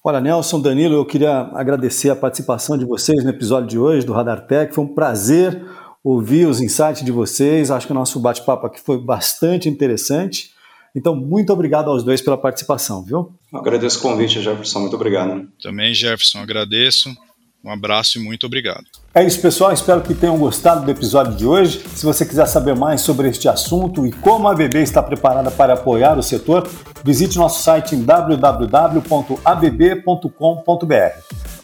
Olha, 0.03 0.21
Nelson, 0.21 0.61
Danilo, 0.61 0.95
eu 0.95 1.07
queria 1.07 1.51
agradecer 1.55 2.11
a 2.11 2.17
participação 2.17 2.77
de 2.77 2.85
vocês 2.85 3.25
no 3.25 3.31
episódio 3.31 3.69
de 3.69 3.79
hoje 3.79 4.05
do 4.05 4.13
Radar 4.13 4.47
Tech. 4.47 4.75
Foi 4.75 4.85
um 4.85 4.95
prazer 4.95 5.65
ouvir 6.05 6.47
os 6.47 6.61
insights 6.61 7.03
de 7.03 7.11
vocês. 7.11 7.71
Acho 7.71 7.87
que 7.87 7.93
o 7.93 7.97
nosso 7.97 8.21
bate-papo 8.21 8.67
aqui 8.67 8.79
foi 8.79 8.99
bastante 8.99 9.69
interessante. 9.69 10.53
Então, 10.95 11.17
muito 11.17 11.53
obrigado 11.53 11.91
aos 11.91 12.05
dois 12.05 12.21
pela 12.21 12.37
participação, 12.37 13.03
viu? 13.03 13.33
Agradeço 13.53 13.99
o 13.99 14.03
convite, 14.03 14.41
Jefferson. 14.41 14.81
Muito 14.81 14.95
obrigado. 14.95 15.49
Também, 15.61 15.93
Jefferson, 15.95 16.39
agradeço. 16.39 17.11
Um 17.65 17.71
abraço 17.71 18.19
e 18.19 18.23
muito 18.23 18.45
obrigado. 18.45 18.85
É 19.15 19.25
isso, 19.25 19.41
pessoal. 19.41 19.73
Espero 19.73 20.03
que 20.03 20.15
tenham 20.15 20.37
gostado 20.37 20.85
do 20.85 20.91
episódio 20.91 21.35
de 21.35 21.47
hoje. 21.47 21.83
Se 21.95 22.05
você 22.05 22.27
quiser 22.27 22.47
saber 22.47 22.77
mais 22.77 23.01
sobre 23.01 23.29
este 23.31 23.49
assunto 23.49 24.07
e 24.07 24.13
como 24.13 24.47
a 24.47 24.53
ABB 24.53 24.83
está 24.83 25.03
preparada 25.03 25.51
para 25.51 25.73
apoiar 25.73 26.19
o 26.19 26.23
setor, 26.23 26.69
visite 27.03 27.39
nosso 27.39 27.63
site 27.63 27.97
em 27.97 28.03
www.abb.com.br. 28.03 29.05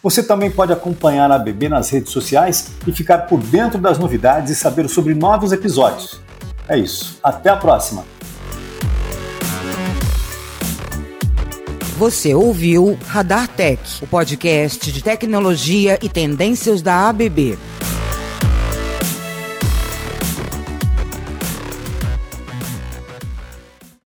Você 0.02 0.22
também 0.22 0.50
pode 0.50 0.72
acompanhar 0.72 1.30
a 1.30 1.34
ABB 1.34 1.68
nas 1.68 1.90
redes 1.90 2.10
sociais 2.10 2.70
e 2.86 2.92
ficar 2.92 3.26
por 3.26 3.38
dentro 3.40 3.78
das 3.78 3.98
novidades 3.98 4.50
e 4.50 4.54
saber 4.54 4.88
sobre 4.88 5.14
novos 5.14 5.52
episódios. 5.52 6.20
É 6.66 6.78
isso. 6.78 7.18
Até 7.22 7.50
a 7.50 7.56
próxima! 7.56 8.04
Você 11.98 12.34
ouviu 12.34 12.98
Radar 13.06 13.46
Tech, 13.46 13.78
o 14.00 14.06
podcast 14.06 14.90
de 14.90 15.02
tecnologia 15.02 15.98
e 16.00 16.08
tendências 16.08 16.80
da 16.80 17.10
ABB. 17.10 17.58